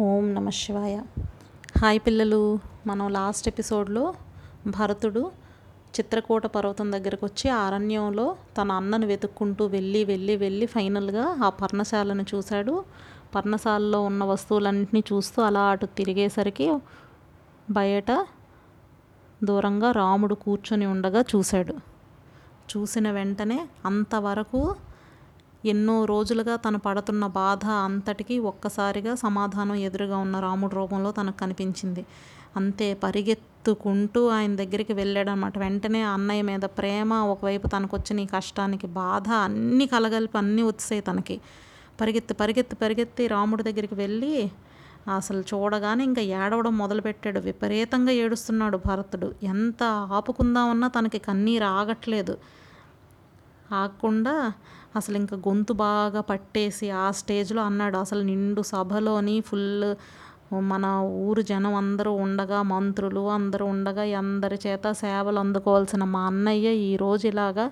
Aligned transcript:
ఓం 0.00 0.34
నమ 0.34 0.50
శివాయ. 0.50 1.02
హాయ్ 1.78 2.00
పిల్లలు 2.06 2.58
మనం 2.86 3.08
లాస్ట్ 3.08 3.48
ఎపిసోడ్లో 3.48 4.14
భరతుడు 4.66 5.30
చిత్రకూట 6.00 6.46
పర్వతం 6.46 6.92
దగ్గరకు 6.92 7.26
వచ్చి 7.26 7.50
అరణ్యంలో 7.50 8.36
తన 8.62 8.72
అన్నను 8.72 9.06
వెతుక్కుంటూ 9.06 9.66
వెళ్ళి 9.66 10.04
వెళ్ళి 10.04 10.36
వెళ్ళి 10.36 10.66
ఫైనల్గా 10.66 11.38
ఆ 11.44 11.48
పర్ణశాలను 11.48 12.24
చూశాడు. 12.34 12.84
పర్ణశాలలో 13.34 14.02
ఉన్న 14.02 14.24
వస్తువులన్నింటినీ 14.24 15.04
చూస్తూ 15.12 15.42
అలా 15.42 15.60
అటు 15.60 15.86
తిరిగేసరికి 15.86 16.78
బయట 17.70 18.26
దూరంగా 19.44 19.90
రాముడు 19.90 20.34
కూర్చొని 20.34 20.86
ఉండగా 20.86 21.24
చూశాడు. 21.36 21.74
చూసిన 22.76 23.10
వెంటనే 23.10 23.68
అంతవరకు 23.84 24.76
ఎన్నో 25.64 26.04
రోజులుగా 26.04 26.56
తను 26.56 26.78
పడుతున్న 26.78 27.26
బాధ 27.26 27.66
అంతటికీ 27.66 28.38
ఒక్కసారిగా 28.38 29.14
సమాధానం 29.14 29.74
ఎదురుగా 29.74 30.16
ఉన్న 30.16 30.40
రాముడి 30.40 30.74
రూపంలో 30.74 31.12
తనకు 31.12 31.38
కనిపించింది. 31.38 32.06
అంతే 32.56 32.94
పరిగెత్తుకుంటూ 32.94 34.28
ఆయన 34.28 34.56
దగ్గరికి 34.56 34.92
వెళ్ళాడనమాట 34.92 35.58
వెంటనే 35.58 36.02
అన్నయ్య 36.02 36.42
మీద 36.42 36.60
ప్రేమ 36.60 37.14
ఒకవైపు 37.14 37.66
తనకు 37.66 37.96
వచ్చిన 37.96 38.20
ఈ 38.20 38.26
కష్టానికి 38.26 38.86
బాధ 38.86 39.28
అన్నీ 39.28 39.86
కలగలిపి 39.86 40.38
అన్నీ 40.38 40.62
వచ్చాయి 40.62 41.00
తనకి. 41.00 41.40
పరిగెత్తి 42.00 42.34
పరిగెత్తి 42.34 42.76
పరిగెత్తి 42.76 43.26
రాముడి 43.26 43.62
దగ్గరికి 43.62 43.94
వెళ్ళి 43.94 44.50
అసలు 45.16 45.40
చూడగానే 45.40 46.04
ఇంకా 46.04 46.22
ఏడవడం 46.22 46.78
మొదలుపెట్టాడు. 46.78 47.40
విపరీతంగా 47.40 48.12
ఏడుస్తున్నాడు 48.12 48.80
భరతుడు. 48.86 49.34
ఎంత 49.42 49.82
ఆపుకుందామన్నా 49.82 50.88
తనకి 50.88 51.18
కన్నీరు 51.18 51.64
ఆగట్లేదు. 51.64 52.38
ఆగకుండా 53.72 54.52
అసలు 54.96 55.16
ఇంకా 55.16 55.36
గొంతు 55.36 55.72
బాగా 55.72 56.20
పట్టేసి 56.20 56.90
ఆ 56.90 57.06
స్టేజ్లో 57.10 57.62
అన్నాడు 57.62 57.96
అసలు 57.96 58.22
నిండు 58.22 58.62
సభలోని 58.62 59.40
ఫుల్ 59.40 59.94
మన 60.72 60.86
ఊరు 61.26 61.42
జనం 61.42 61.74
అందరూ 61.74 62.12
ఉండగా 62.24 62.58
మంత్రులు 62.62 63.22
అందరూ 63.30 63.64
ఉండగా 63.66 64.04
అందరి 64.18 64.58
చేత 64.66 64.92
సేవలు 64.92 65.38
అందుకోవాల్సిన 65.38 66.04
మా 66.04 66.22
అన్నయ్య 66.26 66.68
ఈరోజు 66.90 67.26
ఇలాగా 67.26 67.66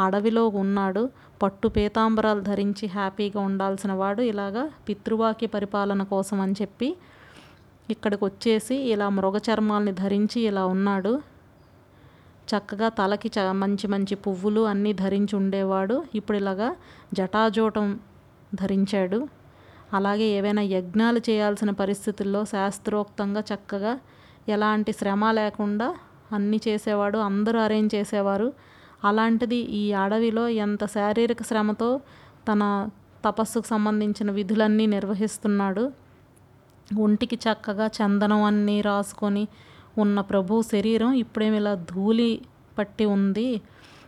అడవిలో 0.00 0.44
ఉన్నాడు. 0.62 1.02
పట్టు 1.42 1.68
పీతాంబరాలు 1.68 2.40
ధరించి 2.40 2.86
హ్యాపీగా 2.88 3.40
ఉండాల్సిన 3.40 3.92
వాడు 3.92 4.22
ఇలాగా 4.22 4.62
పితృవాక్య 4.88 5.46
పరిపాలన 5.46 6.02
కోసం 6.02 6.40
అని 6.40 6.54
చెప్పి 6.62 6.88
ఇక్కడికి 7.90 8.24
వచ్చేసి 8.24 8.76
ఇలా 8.92 9.08
మృగ 9.08 9.36
చర్మాలని 9.48 9.92
ధరించి 9.92 10.40
ఇలా 10.40 10.64
ఉన్నాడు. 10.66 11.12
చక్కగా 12.52 12.88
తలకి 12.88 13.30
చ 13.36 13.38
మంచి 13.62 13.86
మంచి 13.88 14.14
పువ్వులు 14.14 14.60
అన్నీ 14.60 14.92
ధరించి 14.92 15.34
ఉండేవాడు. 15.36 15.96
ఇప్పుడు 16.14 16.36
ఇలాగా 16.36 16.68
జటాజూటం 17.14 17.86
ధరించాడు. 18.54 19.20
అలాగే 19.94 20.26
ఏవైనా 20.38 20.62
యజ్ఞాలు 20.62 21.20
చేయాల్సిన 21.30 21.70
పరిస్థితుల్లో 21.70 22.44
శాస్త్రోక్తంగా 22.44 23.40
చక్కగా 23.40 23.92
ఎలాంటి 24.48 24.92
శ్రమ 24.92 25.30
లేకుండా 25.30 25.88
అన్నీ 26.32 26.60
చేసేవాడు 26.68 27.18
అందరూ 27.18 27.58
అరేంజ్ 27.60 27.94
చేసేవారు. 27.94 28.48
అలాంటిది 29.04 29.56
ఈ 29.56 29.92
అడవిలో 29.92 30.44
ఎంత 30.48 30.84
శారీరక 30.86 31.42
శ్రమతో 31.42 31.90
తన 32.48 32.62
తపస్సుకు 33.24 33.66
సంబంధించిన 33.66 34.30
విధులన్నీ 34.30 34.86
నిర్వహిస్తున్నాడు. 34.86 35.84
ఒంటికి 37.00 37.36
చక్కగా 37.36 37.86
చందనం 37.98 38.42
అన్నీ 38.42 38.80
రాసుకొని 38.80 39.44
ఉన్న 39.98 40.20
ప్రభు 40.20 40.62
శరీరం 40.62 41.12
ఇప్పుడేమి 41.12 41.56
ఇలా 41.56 41.74
ధూళి 41.74 42.40
పట్టి 42.78 43.04
ఉంది. 43.04 43.60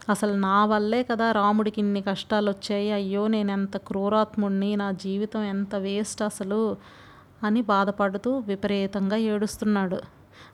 అసలు 0.08 0.32
నా 0.32 0.64
వల్లే 0.64 1.02
కదా 1.02 1.32
రాముడికి 1.32 1.80
ఇన్ని 1.80 2.02
కష్టాలు 2.02 2.50
వచ్చాయి 2.50 2.92
అయ్యో 2.92 3.26
నేను 3.26 3.50
ఎంత 3.52 3.76
క్రూరాత్ముడిని 3.76 4.76
నా 4.76 4.90
జీవితం 4.90 5.42
ఎంత 5.42 5.74
వేస్ట్ 5.76 6.22
అసలు 6.22 6.76
అని 7.44 7.62
బాధపడుతూ 7.62 8.38
విపరీతంగా 8.38 9.16
ఏడుస్తున్నాడు. 9.16 10.00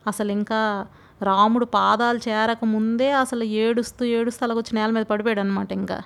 అసలు 0.07 0.33
ఇంకా 0.33 0.87
రాముడు 1.23 1.65
పాదాలు 1.65 2.19
చేరక 2.29 2.65
ముందే 2.65 3.13
అసలు 3.13 3.45
ఏడుస్తూ 3.45 4.05
ఏడుస్తూ 4.05 4.45
అలాగొచ్చి 4.47 4.75
నేల 4.75 4.91
మీద 4.91 5.05
పడిపోయాడు 5.05 5.41
అనమాట 5.41 5.73
ఇంకా. 5.73 6.03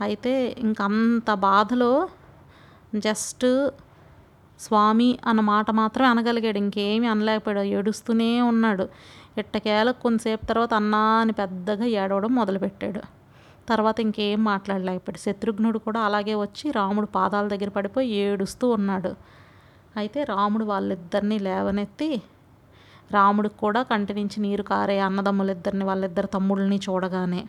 అయితే 0.00 0.56
ఇంక 0.58 0.82
అంత 0.82 1.34
బాధలో 1.34 2.08
జస్ట్ 2.94 3.70
స్వామి 4.60 5.18
అన్న 5.26 5.40
మాట 5.40 5.70
మాత్రం 5.70 6.06
అనగలిగాడు. 6.06 6.58
ఇంకేమీ 6.58 7.06
అనలేకపోయాడు. 7.06 7.60
ఏడుస్తూనే 7.60 8.40
ఉన్నాడు. 8.40 8.88
ఎట్టకేల 9.38 9.90
కొంతసేపు 9.90 10.46
తర్వాత 10.46 10.74
అన్నా 10.74 10.98
అని 10.98 11.32
పెద్దగా 11.32 11.84
ఏడవడం 11.84 12.34
మొదలుపెట్టాడు. 12.34 13.02
తర్వాత 13.68 14.00
ఇంకేం 14.00 14.44
మాట్లాడలేకపోయాడు. 14.44 15.18
శత్రుఘ్నుడు 15.18 15.78
కూడా 15.78 16.00
అలాగే 16.00 16.34
వచ్చి 16.34 16.70
రాముడు 16.70 17.06
పాదాల 17.06 17.48
దగ్గర 17.48 17.68
పడిపోయి 17.68 18.08
ఏడుస్తూ 18.08 18.68
ఉన్నాడు. 18.70 19.16
అయితే 19.96 20.24
రాముడు 20.24 20.64
వాళ్ళిద్దరినీ 20.64 21.38
లేవనెత్తి 21.38 22.22
రాముడికి 23.12 23.58
కూడా 23.58 23.82
కంటి 23.82 24.14
నుంచి 24.14 24.40
నీరు 24.40 24.62
కారే 24.62 25.00
అన్నదమ్ములిద్దరిని 25.00 25.84
వాళ్ళిద్దరు 25.84 26.26
తమ్ముళ్ళని 26.26 26.76
చూడగానే 26.76 27.44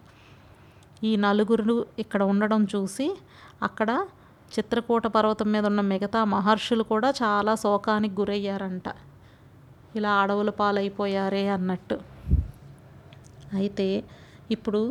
ఈ 1.04 1.16
నలుగురు 1.16 1.86
ఇక్కడ 2.00 2.24
ఉండడం 2.24 2.64
చూసి 2.76 3.18
అక్కడ 3.64 4.06
చిత్రకూట 4.54 5.08
పర్వతం 5.08 5.52
మీద 5.52 5.66
ఉన్న 5.66 5.82
మిగతా 5.82 6.20
మహర్షులు 6.36 6.84
కూడా 6.84 7.10
చాలా 7.22 7.56
శోకానికి 7.56 8.16
గురయ్యారంట. 8.22 8.88
ఇలా 9.96 10.12
అడవుల 10.22 10.50
పాలైపోయారే 10.50 11.48
అన్నట్టు. 11.48 11.98
అయితే 13.54 13.88
ఇప్పుడు 14.52 14.82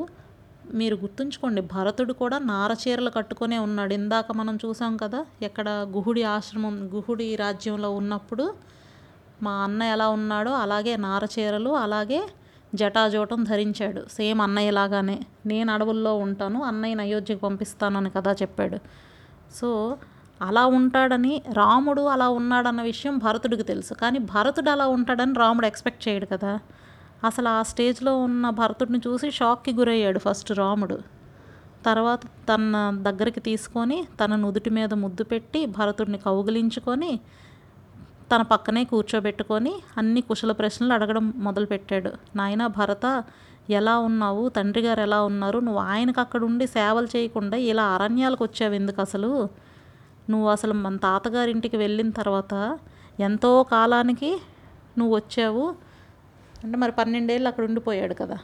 మీరు 0.74 0.96
గుర్తుంచుకోండి 0.96 1.60
భరతుడు 1.60 2.12
కూడా 2.12 2.38
నారచీరలు 2.38 3.10
కట్టుకొనే 3.10 3.58
ఉన్నాడు. 3.58 3.94
ఇందాక 3.94 4.32
మనం 4.32 4.56
చూసాం 4.64 4.96
కదా 4.96 5.20
ఎక్కడ 5.42 5.68
గుహుడి 5.68 6.22
ఆశ్రమం 6.22 6.74
గుహుడి 6.94 7.36
రాజ్యంలో 7.36 7.90
ఉన్నప్పుడు 7.90 8.54
మా 9.42 9.52
అన్న 9.64 9.82
ఎలా 9.82 10.08
ఉన్నాడో 10.08 10.52
అలాగే 10.54 10.96
నారచీరలు 10.96 11.70
అలాగే 11.70 12.20
జటాజోటం 12.74 13.44
ధరించాడు. 13.44 14.00
సేమ్ 14.10 14.40
అన్నయ్యలాగానే. 14.40 15.18
నేను 15.46 15.72
అడవుల్లో 15.72 16.14
ఉంటాను 16.16 16.62
అన్నయ్యని 16.62 17.02
అయోధ్యకు 17.02 17.40
పంపిస్తానని 17.40 18.10
కదా 18.10 18.32
చెప్పాడు. 18.42 18.78
సో 19.54 19.96
అలా 20.42 20.66
ఉంటాడని 20.66 21.42
రాముడు 21.52 22.02
అలా 22.02 22.28
ఉన్నాడన్న 22.28 22.82
విషయం 22.82 23.18
భరతుడికి 23.18 23.62
తెలుసు. 23.62 23.94
కానీ 23.94 24.18
భరతుడు 24.18 24.70
అలా 24.70 24.86
ఉంటాడని 24.86 25.34
రాముడు 25.34 25.66
ఎక్స్పెక్ట్ 25.66 26.08
చేయడు 26.08 26.26
కదా. 26.26 26.58
అసలు 27.24 27.48
ఆ 27.48 27.62
స్టేజ్లో 27.62 28.18
ఉన్న 28.18 28.50
భరతుడిని 28.50 29.00
చూసి 29.06 29.30
షాక్కి 29.30 29.74
గురయ్యాడు 29.74 30.18
ఫస్ట్ 30.18 30.52
రాముడు. 30.52 30.98
తర్వాత 31.86 32.20
తన 32.26 32.98
దగ్గరికి 33.02 33.40
తీసుకొని 33.40 34.06
తన 34.20 34.36
నుదుటి 34.36 34.70
మీద 34.70 34.94
ముద్దు 34.94 35.24
పెట్టి 35.24 35.66
భరతుడిని 35.66 36.18
కౌగిలించుకొని 36.18 37.20
తన 38.32 38.42
పక్కనే 38.42 38.84
కూర్చోబెట్టుకొని 38.84 39.74
అన్ని 39.98 40.20
కుశల 40.20 40.52
ప్రశ్నలు 40.52 40.92
అడగడం 40.92 41.32
మొదలుపెట్టాడు. 41.36 42.12
నాయన 42.36 42.66
భరత 42.66 43.24
ఎలా 43.70 43.98
ఉన్నావు? 43.98 44.48
తండ్రి 44.48 44.82
గారు 44.82 45.00
ఎలా 45.00 45.22
ఉన్నారు? 45.22 45.58
నువ్వు 45.58 45.80
ఆయనకు 45.80 46.20
అక్కడ 46.20 46.44
ఉండి 46.44 46.66
సేవలు 46.66 47.06
చేయకుండా 47.06 47.56
ఇలా 47.56 47.84
అరణ్యాలకు 47.84 48.44
వచ్చావు 48.44 48.74
ఎందుకు 48.74 49.00
అసలు? 49.00 49.48
నువ్వు 50.30 50.48
అసలు 50.48 50.74
మన 50.74 50.96
తాతగారింటికి 50.96 51.76
వెళ్ళిన 51.76 52.10
తర్వాత 52.10 52.78
ఎంతో 53.20 53.62
కాలానికి 53.62 54.40
నువ్వు 54.98 55.16
వచ్చావు. 55.16 55.74
అంటే 56.64 56.76
మరి 56.76 56.92
పన్నెండేళ్ళు 56.92 57.48
అక్కడ 57.48 57.64
ఉండిపోయాడు 57.64 58.14
కదా. 58.14 58.38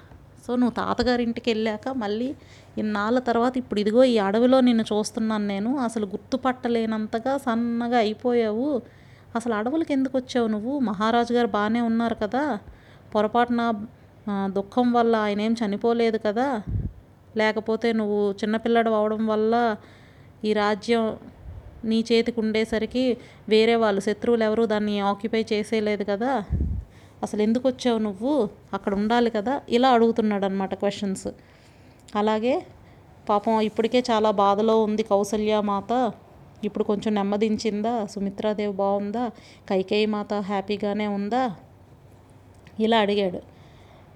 సో 0.46 0.56
నువ్వు 0.56 0.74
తాతగారింటికి 0.74 1.50
వెళ్ళాక 1.50 1.88
మళ్ళీ 1.88 2.34
ఇన్నాళ్ళ 2.78 3.18
తర్వాత 3.18 3.58
ఇప్పుడు 3.58 3.80
ఇదిగో 3.80 4.04
ఈ 4.04 4.18
అడవిలో 4.18 4.60
నిన్ను 4.60 4.82
చూస్తున్నాను 4.82 5.46
నేను. 5.46 5.78
అసలు 5.78 6.06
గుర్తుపట్టలేనంతగా 6.06 7.38
సన్నగా 7.38 7.98
అయిపోయావు. 7.98 8.82
అసలు 9.36 9.54
అడవులకు 9.54 9.92
ఎందుకు 9.92 10.18
వచ్చావు 10.18 10.46
నువ్వు? 10.46 10.78
మహారాజు 10.78 11.32
గారు 11.32 11.46
బాగానే 11.46 11.80
ఉన్నారు 11.80 12.14
కదా. 12.14 12.58
పొరపాటున 13.14 13.84
దుఃఖం 14.30 14.92
వల్ల 14.92 15.16
ఆయన 15.16 15.40
ఏం 15.40 15.56
చనిపోలేదు 15.66 16.18
కదా. 16.18 16.62
లేకపోతే 17.36 17.92
నువ్వు 17.92 18.32
చిన్నపిల్లడు 18.32 18.90
అవడం 18.90 19.26
వల్ల 19.26 19.76
ఈ 20.44 20.52
రాజ్యం 20.52 21.16
నీ 21.84 22.04
చేతికి 22.12 22.40
ఉండేసరికి 22.40 23.16
వేరే 23.48 23.74
వాళ్ళు 23.74 24.00
శత్రువులు 24.00 24.44
ఎవరు 24.44 24.66
దాన్ని 24.66 25.00
ఆక్యుపై 25.00 25.46
చేసేయలేదు 25.52 26.04
కదా. 26.04 26.44
అసలు 27.22 27.42
ఎందుకు 27.42 27.68
వచ్చావు 27.68 27.98
నువ్వు? 27.98 28.48
అక్కడ 28.72 28.94
ఉండాలి 28.94 29.30
కదా. 29.30 29.60
ఇలా 29.68 29.90
అడుగుతున్నాడు 29.90 30.44
అనమాట 30.44 30.74
క్వశ్చన్స్ 30.74 31.28
అలాగే 32.16 32.66
పాపం 33.28 33.60
ఇప్పటికే 33.60 34.04
చాలా 34.10 34.30
బాధలో 34.30 34.82
ఉంది 34.82 35.02
కౌసల్య 35.02 35.60
మాత. 35.60 36.12
ఇప్పుడు 36.64 36.84
కొంచెం 36.84 37.14
నెమ్మదించిందా? 37.14 38.06
సుమిత్రాదేవి 38.06 38.72
బాగుందా? 38.72 39.30
కైకేయి 39.70 40.06
మాత 40.06 40.34
హ్యాపీగానే 40.34 41.06
ఉందా? 41.06 41.54
ఇలా 42.80 42.98
అడిగాడు. 42.98 43.51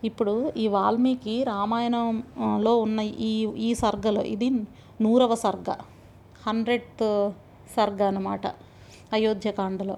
ఇప్పుడు 0.05 0.53
ఈ 0.57 0.69
వాల్మీకి 0.69 1.45
రామాయణంలో 1.45 2.79
ఉన్న 2.79 3.01
ఈ 3.01 3.47
ఈ 3.57 3.75
సర్గలో 3.75 4.23
ఇది 4.23 4.51
నూరవ 5.01 5.35
సర్గ 5.35 5.71
హండ్రెడ్ 6.47 7.05
సర్గ 7.77 8.03
అనమాట 8.03 8.47
అయోధ్యకాండలో 9.13 9.97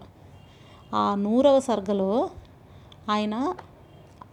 ఆ 0.94 1.14
నూరవ 1.14 1.60
సర్గలో 1.60 2.30
ఆయన 3.10 3.54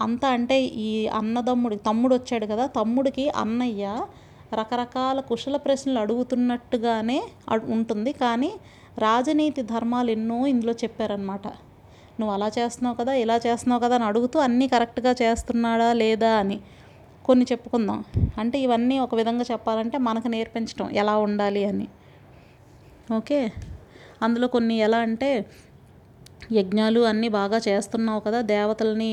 అంతా 0.01 0.27
అంటే 0.27 0.65
ఈ 0.65 1.07
అన్నదమ్ముడి 1.07 1.75
తమ్ముడు 1.75 2.15
వచ్చాడు 2.15 2.45
కదా 2.45 2.65
తమ్ముడికి 2.65 3.29
అన్నయ్య 3.29 4.05
రకరకాల 4.53 5.19
కుశల 5.19 5.57
ప్రశ్నలు 5.57 5.99
అడుగుతున్నట్టుగానే 5.99 7.19
ఉంటుంది. 7.71 8.13
కానీ 8.13 8.51
రాజనీతి 8.97 9.61
ధర్మాలు 9.61 10.11
ఎన్నో 10.11 10.47
ఇందులో 10.47 10.73
చెప్పారనమాట 10.73 11.47
నువ్వు 12.19 12.31
అలా 12.33 12.47
చేస్తున్నావు 12.57 12.95
కదా 12.95 13.13
ఇలా 13.13 13.35
చేస్తున్నావు 13.37 13.81
కదా 13.81 13.95
అని 13.95 14.05
అడుగుతూ 14.05 14.39
అన్నీ 14.39 14.67
కరెక్ట్గా 14.67 15.11
చేస్తున్నాడా 15.21 15.93
లేదా 15.93 16.31
అని 16.37 16.57
కొన్ని 17.25 17.45
చెప్పుకుందాం. 17.51 17.99
అంటే 18.39 18.57
ఇవన్నీ 18.59 18.99
ఒక 18.99 19.15
విధంగా 19.15 19.45
చెప్పాలంటే 19.51 19.97
మనకు 19.97 20.27
నేర్పించడం 20.27 20.89
ఎలా 20.91 21.15
ఉండాలి 21.17 21.63
అని. 21.65 21.87
ఓకే? 23.13 23.39
అందులో 24.23 24.47
కొన్ని 24.47 24.75
ఎలా 24.77 24.97
అంటే 24.97 25.29
యజ్ఞాలు 26.51 26.99
అన్నీ 26.99 27.27
బాగా 27.29 27.57
చేస్తున్నావు 27.67 28.19
కదా 28.19 28.41
దేవతల్ని 28.51 29.11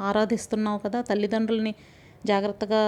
ఆరాధిస్తున్నావు 0.00 0.78
కదా 0.78 0.98
తల్లిదండ్రులని 1.00 1.72
జాగ్రత్తగా 2.26 2.80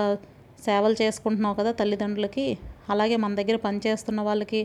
సేవలు 0.63 0.97
చేసుకుంటున్నావు 1.03 1.55
కదా 1.55 1.71
తల్లిదండ్రులకి 1.73 2.47
అలాగే 2.89 3.17
మన 3.17 3.35
దగ్గర 3.35 3.57
పనిచేస్తున్న 3.57 4.21
వాళ్ళకి 4.21 4.61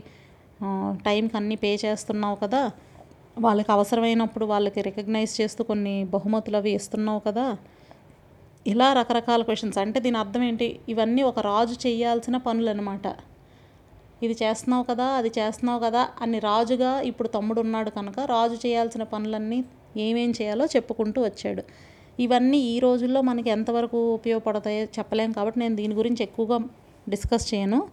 టైంకి 1.04 1.36
అన్నీ 1.36 1.56
పే 1.56 1.70
చేస్తున్నావు 1.74 2.34
కదా 2.34 2.60
వాళ్ళకి 3.38 3.72
అవసరమైనప్పుడు 3.72 4.44
వాళ్ళకి 4.44 4.82
రికగ్నైజ్ 4.82 5.40
చేస్తూ 5.40 5.64
కొన్ని 5.64 6.04
బహుమతులు 6.04 6.56
అవి 6.56 6.70
ఇస్తున్నావు 6.70 7.18
కదా? 7.18 7.56
ఇలా 8.66 8.92
రకరకాల 8.92 9.42
క్వశ్చన్స్ 9.42 9.78
అంటే 9.78 10.00
దీని 10.00 10.18
అర్థం 10.18 10.42
ఏంటి? 10.42 10.80
ఇవన్నీ 10.88 11.22
ఒక 11.22 11.38
రాజు 11.38 11.88
చేయాల్సిన 11.88 12.36
పనులు 12.36 12.70
అనమాట 12.70 13.06
ఇది 14.22 14.36
చేస్తున్నావు 14.42 14.82
కదా 14.82 15.04
అది 15.04 15.32
చేస్తున్నావు 15.38 15.80
కదా 15.80 16.08
అని 16.20 16.38
రాజుగా 16.38 17.00
ఇప్పుడు 17.00 17.28
తమ్ముడు 17.28 17.60
ఉన్నాడు 17.60 17.90
కనుక 17.90 18.20
రాజు 18.20 18.54
చేయాల్సిన 18.54 19.02
పనులన్నీ 19.02 19.64
ఏమేం 19.96 20.30
చేయాలో 20.30 20.64
చెప్పుకుంటూ 20.64 21.22
వచ్చాడు. 21.22 21.62
ఇవన్నీ 22.20 22.58
ఈ 22.58 22.78
రోజుల్లో 22.78 23.20
మనకి 23.20 23.50
ఎంతవరకు 23.50 24.14
ఉపయోగపడతాయో 24.14 24.84
చెప్పలేం 24.84 25.32
కాబట్టి 25.32 25.60
నేను 25.60 25.76
దీని 25.76 25.94
గురించి 25.94 26.22
ఎక్కువగా 26.22 26.58
డిస్కస్ 27.08 27.54
చేయను. 27.54 27.88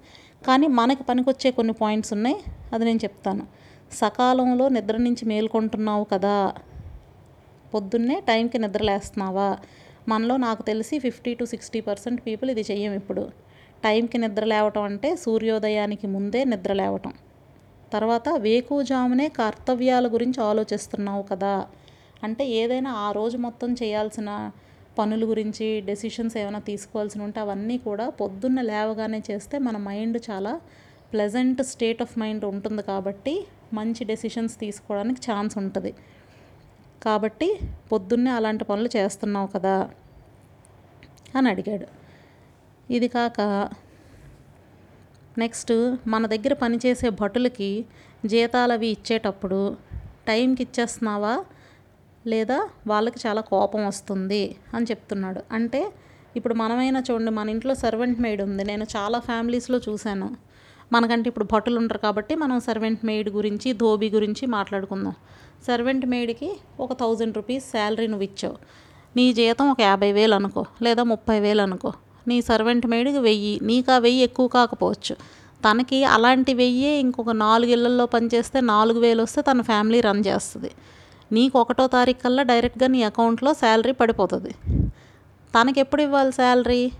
కానీ 0.47 0.67
మనకి 0.67 1.03
పనికొచ్చే 1.03 1.51
కొన్ని 1.51 1.73
పాయింట్స్ 1.73 2.13
ఉన్నాయి 2.13 2.37
అది 2.73 2.85
నేను 2.85 2.97
చెప్తాను. 2.97 3.47
సకాలంలో 3.93 4.69
నిద్ర 4.69 4.97
నుంచి 4.97 5.25
మేల్కొంటున్నావు 5.25 6.03
కదా. 6.03 6.53
పొద్దున్నే 7.73 8.19
టైంకి 8.27 8.57
నిద్రలేస్తున్నావా? 8.57 9.57
మనలో 10.07 10.37
నాకు 10.37 10.61
తెలిసి 10.63 10.99
fifty 10.99 11.33
to 11.33 11.45
sixty 11.45 11.81
percent 11.81 12.21
people 12.27 12.49
ఇది 12.49 12.61
చెయ్యం 12.71 12.93
ఇప్పుడు. 12.93 13.29
టైంకి 13.83 14.17
నిద్ర 14.17 14.43
లేవటం 14.43 14.81
అంటే 14.81 15.15
సూర్యోదయానికి 15.15 16.07
ముందే 16.07 16.43
నిద్ర 16.43 16.73
లేవటం. 16.73 17.13
తర్వాత 17.93 18.29
వేకువజామునే 18.29 19.27
కర్తవ్యాల 19.29 20.07
గురించి 20.07 20.43
ఆలోచిస్తున్నావు 20.43 21.21
కదా. 21.21 21.65
అంటే 22.23 22.47
ఏదైనా 22.47 22.91
ఆ 22.91 23.11
రోజు 23.11 23.37
మొత్తం 23.37 23.73
చేయాల్సిన 23.73 24.51
పనుల 24.99 25.29
గురించి 25.29 25.81
డెసిషన్స్ 25.81 26.37
ఏమైనా 26.37 26.59
తీసుకోవాల్సి 26.59 27.19
ఉంటే 27.19 27.39
అవన్నీ 27.39 27.77
కూడా 27.77 28.09
పొద్దున్న 28.09 28.61
లేవగానే 28.61 29.23
చేస్తే 29.31 29.57
మన 29.57 29.77
మైండ్ 29.77 30.17
చాలా 30.31 30.61
ప్లెజెంట్ 31.13 31.63
స్టేట్ 31.63 32.01
ఆఫ్ 32.01 32.19
మైండ్ 32.19 32.45
ఉంటుంది 32.45 32.81
కాబట్టి 32.81 33.43
మంచి 33.73 34.03
డెసిషన్స్ 34.05 34.59
తీసుకోవడానికి 34.59 35.31
ఛాన్స్ 35.31 35.57
ఉంటుంది. 35.57 35.93
కాబట్టి 37.03 37.59
పొద్దున్నే 37.91 38.31
అలాంటి 38.31 38.63
పనులు 38.63 38.89
చేస్తున్నావు 38.97 39.47
కదా 39.47 39.89
అని 41.35 41.49
అడిగాడు. 41.49 41.87
ఇది 42.93 43.07
కాక 43.07 43.69
నెక్స్ట్ 45.37 45.95
మన 46.07 46.25
దగ్గర 46.25 46.53
పనిచేసే 46.53 47.09
భటులకి 47.09 47.85
జీతాలు 48.25 48.73
అవి 48.73 48.87
ఇచ్చేటప్పుడు 48.87 49.77
టైంకి 50.27 50.63
ఇచ్చేస్తున్నావా? 50.63 51.45
లేదా 52.27 52.69
వాళ్ళకి 52.87 53.19
చాలా 53.27 53.41
కోపం 53.41 53.87
వస్తుంది 53.87 54.55
అని 54.73 54.85
చెప్తున్నాడు. 54.85 55.43
అంటే 55.51 55.93
ఇప్పుడు 56.35 56.53
మనమైనా 56.53 57.03
చూడండి 57.11 57.31
మన 57.31 57.49
ఇంట్లో 57.49 57.73
సర్వెంట్ 57.75 58.19
మేడ్ 58.19 58.41
ఉంది. 58.41 58.63
నేను 58.63 58.85
చాలా 58.97 59.19
ఫ్యామిలీస్లో 59.19 59.79
చూశాను. 59.89 60.50
మనకంటే 60.93 61.27
ఇప్పుడు 61.27 61.47
భటులు 61.51 61.77
ఉంటారు 61.79 61.99
కాబట్టి 61.99 62.35
మనం 62.35 62.59
సర్వెంట్ 62.59 63.05
మెయిడ్ 63.05 63.29
గురించి 63.29 63.73
ధోబీ 63.73 64.09
గురించి 64.09 64.45
మాట్లాడుకుందాం. 64.45 65.15
సర్వెంట్ 65.67 66.05
మెయిడ్కి 66.05 66.59
ఒక 66.79 66.93
థౌజండ్ 66.93 67.35
రూపీస్ 67.35 67.65
శాలరీ 67.71 68.07
నువ్వు 68.07 68.23
ఇచ్చావు. 68.23 68.55
నీ 69.15 69.33
జీతం 69.33 69.69
ఒక 69.71 69.81
యాభై 69.81 70.11
వేలు 70.11 70.35
అనుకో 70.35 70.65
లేదా 70.81 71.03
ముప్పై 71.03 71.39
వేలు 71.39 71.61
అనుకో. 71.61 71.93
నీ 72.27 72.41
సర్వెంట్ 72.41 72.87
మెయిడ్కి 72.87 73.17
వెయ్యి 73.17 73.59
నీకు 73.63 73.91
ఆ 73.91 73.97
వెయ్యి 73.97 74.23
ఎక్కువ 74.23 74.47
కాకపోవచ్చు. 74.47 75.15
తనకి 75.65 76.03
అలాంటి 76.03 76.53
వెయ్యి 76.53 76.89
ఇంకొక 76.89 77.29
నాలుగు 77.29 77.71
ఇళ్ళలో 77.71 78.05
పనిచేస్తే 78.05 78.61
నాలుగు 78.61 78.99
వేలు 78.99 79.23
వస్తే 79.23 79.41
తన 79.41 79.61
ఫ్యామిలీ 79.61 80.01
రన్ 80.01 80.23
చేస్తుంది. 80.27 80.71
నీకు 81.31 81.59
ఒకటో 81.59 81.87
తారీఖు 81.87 82.23
కల్లా 82.23 82.43
డైరెక్ట్గా 82.43 82.87
నీ 82.87 83.03
అకౌంట్లో 83.03 83.53
శాలరీ 83.53 83.91
పడిపోతుంది. 83.91 84.51
తనకి 85.53 85.79
ఎప్పుడు 85.79 86.01
ఇవ్వాలి 86.01 86.31
శాలరీ 86.31 86.91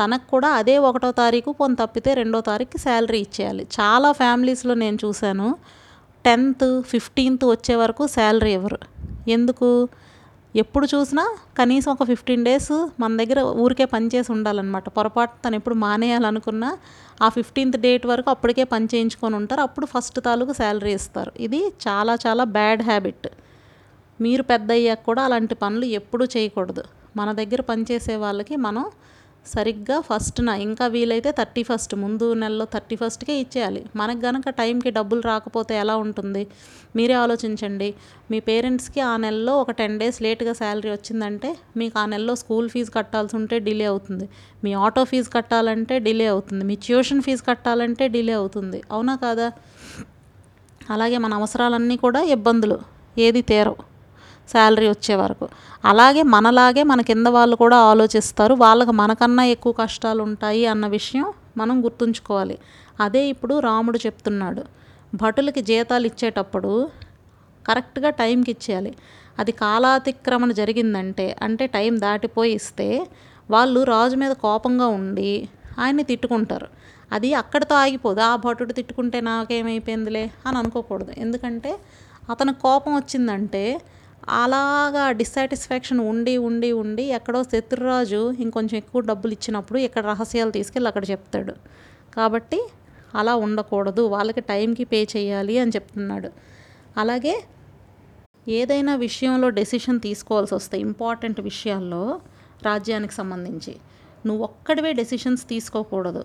తనకు 0.00 0.30
కూడా 0.30 0.48
అదే 0.48 0.78
ఒకటో 0.78 1.12
తారీఖు 1.12 1.52
పోని 1.52 1.76
తప్పితే 1.76 2.14
రెండో 2.14 2.40
తారీఖు 2.40 2.78
శాలరీ 2.78 3.18
ఇచ్చేయాలి. 3.18 3.66
చాలా 3.80 4.12
ఫ్యామిలీస్లో 4.12 4.74
నేను 4.74 4.98
చూశాను. 5.04 5.56
టెన్త్ 6.24 6.82
ఫిఫ్టీన్త్ 6.82 7.44
వచ్చే 7.44 7.74
వరకు 7.74 8.06
శాలరీ 8.06 8.52
ఇవ్వరు 8.52 8.78
ఎందుకు? 9.28 9.88
ఎప్పుడు 10.56 10.86
చూసినా 10.94 11.24
కనీసం 11.58 11.90
ఒక 11.92 12.04
ఫిఫ్టీన్ 12.04 12.44
డేస్ 12.44 12.88
మన 13.00 13.16
దగ్గర 13.16 13.40
ఊరికే 13.40 13.84
పనిచేసి 13.84 14.32
ఉండాలన్నమాట. 14.32 14.88
పొరపాటు 14.88 15.34
తను 15.44 15.56
ఎప్పుడు 15.56 15.74
మానేయాలనుకున్నా 15.74 16.78
ఆ 17.22 17.28
ఫిఫ్టీన్త్ 17.28 17.78
డేట్ 17.80 18.06
వరకు 18.06 18.30
అప్పటికే 18.30 18.64
పని 18.64 18.88
చేయించుకొని 18.94 19.36
ఉంటారు. 19.36 19.60
అప్పుడు 19.60 19.86
ఫస్ట్ 19.86 20.20
తాలూకు 20.24 20.52
శాలరీ 20.52 20.94
ఇస్తారు. 20.94 21.32
ఇది 21.40 21.60
చాలా 21.88 22.14
చాలా 22.26 22.44
బ్యాడ్ 22.44 22.82
హ్యాబిట్. 22.82 23.28
మీరు 24.20 24.42
పెద్ద 24.42 24.70
అయ్యాక 24.72 25.04
కూడా 25.06 25.22
అలాంటి 25.22 25.54
పనులు 25.54 25.84
ఎప్పుడూ 25.84 26.24
చేయకూడదు. 26.24 26.84
మన 27.16 27.32
దగ్గర 27.32 27.60
పనిచేసే 27.60 28.16
వాళ్ళకి 28.16 28.56
మనం 28.56 28.84
సరిగ్గా 29.54 30.00
ఫస్ట్న 30.00 30.48
ఇంకా 30.48 30.86
వీలైతే 30.86 31.30
థర్టీ 31.32 31.62
ఫస్ట్ 31.62 31.94
ముందు 31.94 32.34
నెలలో 32.34 32.64
థర్టీ 32.64 32.96
ఫస్ట్కే 32.96 33.34
ఇచ్చేయాలి. 33.40 33.84
మనకు 33.96 34.26
గనక 34.26 34.50
టైంకి 34.50 34.90
డబ్బులు 34.90 35.20
రాకపోతే 35.20 35.74
ఎలా 35.74 35.96
ఉంటుంది? 35.96 36.46
మీరే 36.96 37.14
ఆలోచించండి. 37.14 37.94
మీ 38.30 38.40
పేరెంట్స్కి 38.40 39.00
ఆ 39.00 39.16
నెలలో 39.16 39.54
ఒక 39.60 39.70
టెన్ 39.70 39.98
డేస్ 39.98 40.22
లేట్గా 40.22 40.52
శాలరీ 40.52 40.90
వచ్చిందంటే 40.90 41.56
మీకు 41.76 41.98
ఆ 41.98 42.06
నెలలో 42.06 42.34
స్కూల్ 42.34 42.68
ఫీజు 42.68 42.90
కట్టాల్సి 42.90 43.36
ఉంటే 43.36 43.58
డిలే 43.58 43.84
అవుతుంది. 43.84 44.28
మీ 44.64 44.72
ఆటో 44.72 45.04
ఫీజు 45.04 45.30
కట్టాలంటే 45.30 45.98
డిలే 45.98 46.26
అవుతుంది. 46.26 46.64
మీ 46.64 46.74
ట్యూషన్ 46.74 47.22
ఫీజు 47.22 47.42
కట్టాలంటే 47.42 48.08
డిలే 48.08 48.32
అవుతుంది. 48.32 48.82
అవునా 48.90 49.16
కాదా? 49.16 49.52
అలాగే 50.90 51.18
మన 51.18 51.34
అవసరాలన్నీ 51.34 51.96
కూడా 51.96 52.22
ఇబ్బందులు. 52.22 52.78
ఏది 53.18 53.42
తీరవు. 53.42 53.87
శాలరీ 54.52 54.88
వచ్చే 54.88 55.14
వరకు. 55.14 55.46
అలాగే 55.84 56.22
మనలాగే 56.34 56.82
మన 56.82 57.00
కింద 57.00 57.26
వాళ్ళు 57.28 57.56
కూడా 57.56 57.76
ఆలోచిస్తారు 57.90 58.54
వాళ్ళకి 58.54 58.92
మనకన్నా 58.92 59.44
ఎక్కువ 59.54 59.72
కష్టాలు 59.72 60.22
ఉంటాయి 60.22 60.66
అన్న 60.66 60.86
విషయం 60.96 61.26
మనం 61.56 61.84
గుర్తుంచుకోవాలి. 61.84 62.56
అదే 63.00 63.22
ఇప్పుడు 63.28 63.58
రాముడు 63.58 63.98
చెప్తున్నాడు 64.06 64.62
భటులకి 65.14 65.62
జీతాలు 65.62 66.06
ఇచ్చేటప్పుడు 66.06 66.72
కరెక్ట్గా 67.68 68.10
టైంకి 68.20 68.50
ఇచ్చేయాలి. 68.50 68.92
అది 69.38 69.52
కాలాతిక్రమణ 69.52 70.52
జరిగిందంటే 70.52 71.36
అంటే 71.42 71.66
టైం 71.66 71.92
దాటిపోయి 72.00 72.52
ఇస్తే 72.52 72.88
వాళ్ళు 73.50 73.82
రాజు 73.84 74.16
మీద 74.16 74.32
కోపంగా 74.46 74.86
ఉండి 74.98 75.30
ఆయన్ని 75.78 76.02
తిట్టుకుంటారు. 76.02 76.68
అది 77.12 77.34
అక్కడితో 77.34 77.74
ఆగిపోదు 77.74 78.20
ఆ 78.20 78.36
భటుడు 78.36 78.72
తిట్టుకుంటే 78.72 79.18
నాకేమైపోయిందిలే 79.20 80.30
అని 80.46 80.58
అనుకోకూడదు. 80.58 81.12
ఎందుకంటే 81.18 81.70
అతను 82.30 82.52
కోపం 82.62 82.92
వచ్చిందంటే 82.96 83.62
అలాగా 84.26 85.04
డిస్సాటిస్ఫాక్షన్ 85.20 86.00
ఉండి 86.10 86.34
ఉండి 86.48 86.70
ఉండి 86.72 87.04
ఎక్కడో 87.18 87.40
శత్రురాజు 87.42 88.22
ఇంకొంచెం 88.44 88.76
ఎక్కువ 88.82 89.00
డబ్బులు 89.10 89.32
ఇచ్చినప్పుడు 89.32 89.78
ఇక్కడ 89.78 90.02
రహస్యాలు 90.12 90.52
తీసుకెళ్ళి 90.58 90.88
అక్కడ 90.90 91.04
చెప్తాడు. 91.10 91.54
కాబట్టి 92.16 92.60
అలా 93.20 93.34
ఉండకూడదు 93.44 94.02
వాళ్ళకి 94.14 94.42
టైంకి 94.50 94.84
పే 94.84 95.00
చేయాలి 95.14 95.54
అని 95.58 95.72
చెప్తున్నాడు. 95.76 96.30
అలాగే 97.02 97.34
ఏదైనా 98.58 98.92
విషయంలో 99.06 99.48
డెసిషన్ 99.60 99.98
తీసుకోవాల్సి 100.00 100.54
వస్తే 100.54 100.76
ఇంపార్టెంట్ 100.88 101.40
విషయాల్లో 101.40 102.02
రాజ్యానికి 102.66 103.14
సంబంధించి 103.14 103.74
నువ్వు 104.26 104.42
ఒక్కడివే 104.44 104.92
డెసిషన్స్ 105.00 105.44
తీసుకోకూడదు. 105.48 106.22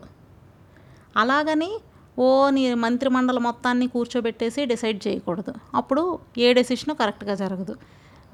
అలాగని 1.21 1.71
ఓ 2.19 2.49
నీ 2.49 2.73
మంత్రిమండలి 2.73 3.39
మొత్తాన్ని 3.39 3.87
కూర్చోబెట్టేసి 3.87 4.65
డిసైడ్ 4.65 5.07
చేయకూడదు. 5.07 5.53
అప్పుడు 5.73 6.19
ఏ 6.37 6.53
డెసిషన్ 6.53 6.95
కరెక్ట్గా 6.95 7.35
జరగదు. 7.35 7.75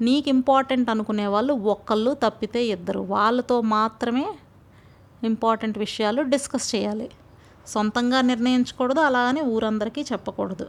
నీకు 0.02 0.28
ఇంపార్టెంట్ 0.28 0.90
అనుకునే 0.90 1.26
వాళ్ళు 1.26 1.52
ఒక్కళ్ళు 1.52 2.16
తప్పితే 2.22 2.64
ఇద్దరు. 2.66 3.00
వాళ్ళతో 3.00 3.60
మాత్రమే 3.60 4.26
ఇంపార్టెంట్ 5.24 5.78
విషయాలు 5.78 6.22
డిస్కస్ 6.22 6.74
చేయాలి. 6.74 7.10
సొంతంగా 7.66 8.20
నిర్ణయించకూడదు 8.20 9.00
అలాగని 9.00 9.40
ఊరందరికీ 9.40 10.02
చెప్పకూడదు. 10.02 10.66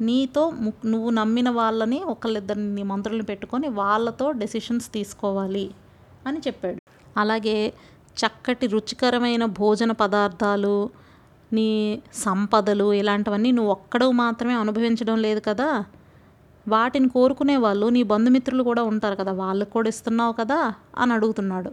నీతో 0.00 0.52
నువ్వు 0.84 1.10
నమ్మిన 1.10 1.50
వాళ్ళని 1.50 2.02
ఒకళ్ళిద్దరిని 2.02 2.82
మంత్రులను 2.82 3.22
పెట్టుకొని 3.22 3.68
వాళ్ళతో 3.68 4.30
డెసిషన్స్ 4.30 4.92
తీసుకోవాలి 4.92 5.70
అని 6.26 6.38
చెప్పాడు. 6.38 6.80
అలాగే 7.16 7.72
చక్కటి 8.26 8.66
రుచికరమైన 8.66 9.44
భోజన 9.44 9.92
పదార్థాలు 9.92 11.03
నీ 11.52 12.02
సంపదలు 12.14 12.92
ఇలాంటివన్నీ 12.92 13.52
నువ్వు 13.52 13.72
ఒక్కడవు 13.72 14.12
మాత్రమే 14.12 14.54
అనుభవించడం 14.54 15.16
లేదు 15.16 15.40
కదా? 15.40 15.84
వాటిని 16.68 17.08
కోరుకునే 17.08 17.56
వాళ్ళు 17.56 17.86
నీ 17.86 18.02
బంధుమిత్రులు 18.02 18.62
కూడా 18.62 18.82
ఉంటారు 18.82 19.16
కదా 19.16 19.32
వాళ్ళకి 19.32 19.70
కూడా 19.70 19.88
ఇస్తున్నావు 19.88 20.32
కదా 20.32 20.74
అని 20.98 21.12
అడుగుతున్నాడు. 21.12 21.70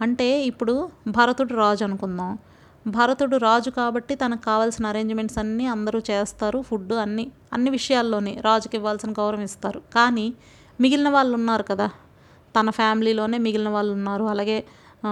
అంటే 0.00 0.44
ఇప్పుడు 0.44 0.90
భరతుడు 1.08 1.54
రాజు 1.54 1.84
అనుకుందాం. 1.84 2.38
భరతుడు 2.86 3.36
రాజు 3.36 3.70
కాబట్టి 3.70 4.14
తనకు 4.14 4.44
కావాల్సిన 4.44 4.86
అరేంజ్మెంట్స్ 4.86 5.38
అన్నీ 5.38 5.66
అందరూ 5.66 6.00
చేస్తారు 6.10 6.62
ఫుడ్ 6.62 6.92
అన్నీ 6.92 7.32
అన్ని 7.52 7.70
విషయాల్లోనే 7.70 8.40
రాజుకి 8.44 8.76
ఇవ్వాల్సిన 8.76 9.12
గౌరవం 9.12 9.40
ఇస్తారు. 9.40 9.82
కానీ 9.94 10.34
మిగిలిన 10.80 11.08
వాళ్ళు 11.08 11.34
ఉన్నారు 11.34 11.62
కదా 11.62 11.90
తన 12.60 12.70
ఫ్యామిలీలోనే 12.70 13.38
మిగిలిన 13.38 13.68
వాళ్ళు 13.68 13.92
ఉన్నారు. 13.92 14.24
అలాగే 14.24 14.64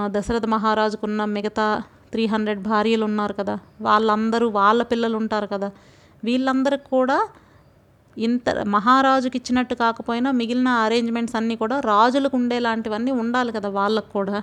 దశరథ 0.06 0.46
మహారాజుకున్న 0.46 1.24
మిగతా 1.24 1.82
త్రీ 2.12 2.26
హండ్రెడ్ 2.26 2.62
భార్యలు 2.62 3.04
ఉన్నారు 3.04 3.32
కదా. 3.32 3.58
వాళ్ళందరూ 3.80 4.48
వాళ్ళ 4.48 4.82
పిల్లలు 4.82 5.16
ఉంటారు 5.16 5.46
కదా. 5.46 5.70
వీళ్ళందరికి 6.24 6.82
కూడా 6.90 7.28
ఇంత 8.18 8.50
మహారాజుకి 8.50 9.38
ఇచ్చినట్టు 9.38 9.74
కాకపోయినా 9.74 10.30
మిగిలిన 10.30 10.68
అరేంజ్మెంట్స్ 10.68 11.36
అన్నీ 11.36 11.56
కూడా 11.56 11.80
రాజులకు 11.80 12.36
ఉండేలాంటివన్నీ 12.36 13.10
ఉండాలి 13.10 13.52
కదా 13.52 13.68
వాళ్ళకు 13.68 14.12
కూడా. 14.12 14.42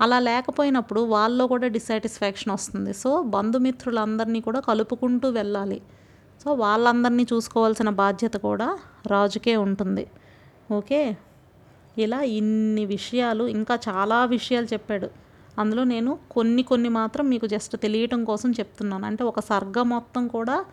అలా 0.00 0.18
లేకపోయినప్పుడు 0.18 1.00
వాళ్ళలో 1.00 1.46
కూడా 1.46 1.66
డిసాటిస్ఫాక్షన్ 1.66 2.52
వస్తుంది. 2.52 2.92
సో 2.92 3.22
బంధుమిత్రులందరినీ 3.22 4.40
కూడా 4.40 4.60
కలుపుకుంటూ 4.60 5.28
వెళ్ళాలి. 5.28 5.82
సో 6.44 6.54
వాళ్ళందరినీ 6.54 7.26
చూసుకోవాల్సిన 7.32 7.88
బాధ్యత 7.88 8.34
కూడా 8.34 8.78
రాజుకే 9.06 9.56
ఉంటుంది. 9.56 10.06
ఓకే? 10.72 11.16
ఇలా 11.98 12.22
ఇన్ని 12.22 12.84
విషయాలు 12.84 13.44
ఇంకా 13.44 13.78
చాలా 13.88 14.24
విషయాలు 14.24 14.66
చెప్పాడు. 14.66 15.10
అందులో 15.58 15.84
నేను 15.84 16.18
కొన్ని 16.30 16.62
కొన్ని 16.62 16.88
మాత్రం 16.88 17.28
మీకు 17.28 17.46
జస్ట్ 17.46 17.76
తెలియటం 17.76 18.24
కోసం 18.24 18.50
చెప్తున్నాను. 18.50 19.06
అంటే 19.06 19.24
ఒక 19.24 19.40
సర్గ 19.40 19.82
మొత్తం 19.82 20.28
కూడా 20.28 20.64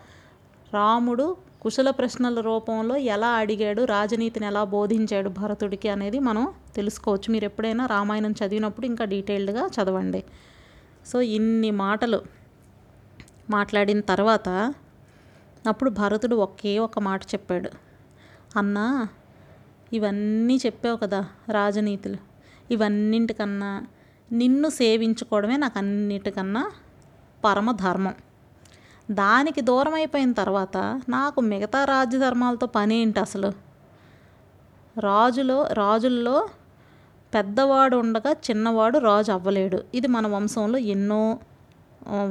రాముడు 0.74 1.36
కుశల 1.62 1.90
ప్రశ్నల 1.90 2.40
రూపంలో 2.40 2.96
ఎలా 2.96 3.28
అడిగాడు 3.28 3.84
రాజనీతిని 3.84 4.46
ఎలా 4.46 4.64
బోధించాడు 4.64 5.28
భరతుడికి 5.28 5.88
అనేది 5.88 6.18
మనం 6.18 6.52
తెలుసుకోవచ్చు. 6.76 7.32
మీరు 7.32 7.44
ఎప్పుడైనా 7.44 7.86
రామాయణం 7.86 8.32
చదివినప్పుడు 8.32 8.86
ఇంకా 8.86 9.04
డీటెయిల్డ్గా 9.04 9.66
చదవండి. 9.66 10.24
సో 11.06 11.20
ఇన్ని 11.20 11.70
మాటలు 11.70 12.22
మాట్లాడిన 13.50 14.00
తర్వాత 14.00 14.74
అప్పుడు 15.68 15.90
భరతుడు 15.90 16.36
ఒకే 16.36 16.78
ఒక 16.78 16.98
మాట 16.98 17.22
చెప్పాడు. 17.22 17.70
అన్నా 18.58 19.08
ఇవన్నీ 19.92 20.56
చెప్పావు 20.56 20.96
కదా 20.96 21.28
రాజనీతులు. 21.50 22.16
ఇవన్నింటికన్నా 22.70 23.86
నిన్ను 24.32 24.68
సేవించుకోవడమే 24.68 25.56
నాకు 25.56 25.78
అన్నిటికన్నా 25.78 26.72
పరమ 27.44 27.72
ధర్మం 27.72 28.14
దానికి 29.10 29.60
దూరం 29.60 29.94
అయిపోయిన 29.94 30.32
తర్వాత 30.32 30.76
నాకు 31.08 31.40
మిగతా 31.40 31.84
రాజ్య 31.84 32.18
ధర్మాలతో 32.18 32.66
పని 32.66 33.00
ఏంటి 33.00 33.20
అసలు? 33.20 33.52
రాజులో 35.00 35.68
రాజుల్లో 35.72 36.48
పెద్దవాడు 37.34 37.96
ఉండగా 37.96 38.32
చిన్నవాడు 38.32 38.98
రాజు 38.98 39.32
అవ్వలేడు. 39.32 39.84
ఇది 39.94 40.06
మన 40.06 40.26
వంశంలో 40.26 40.78
ఎన్నో 40.78 41.38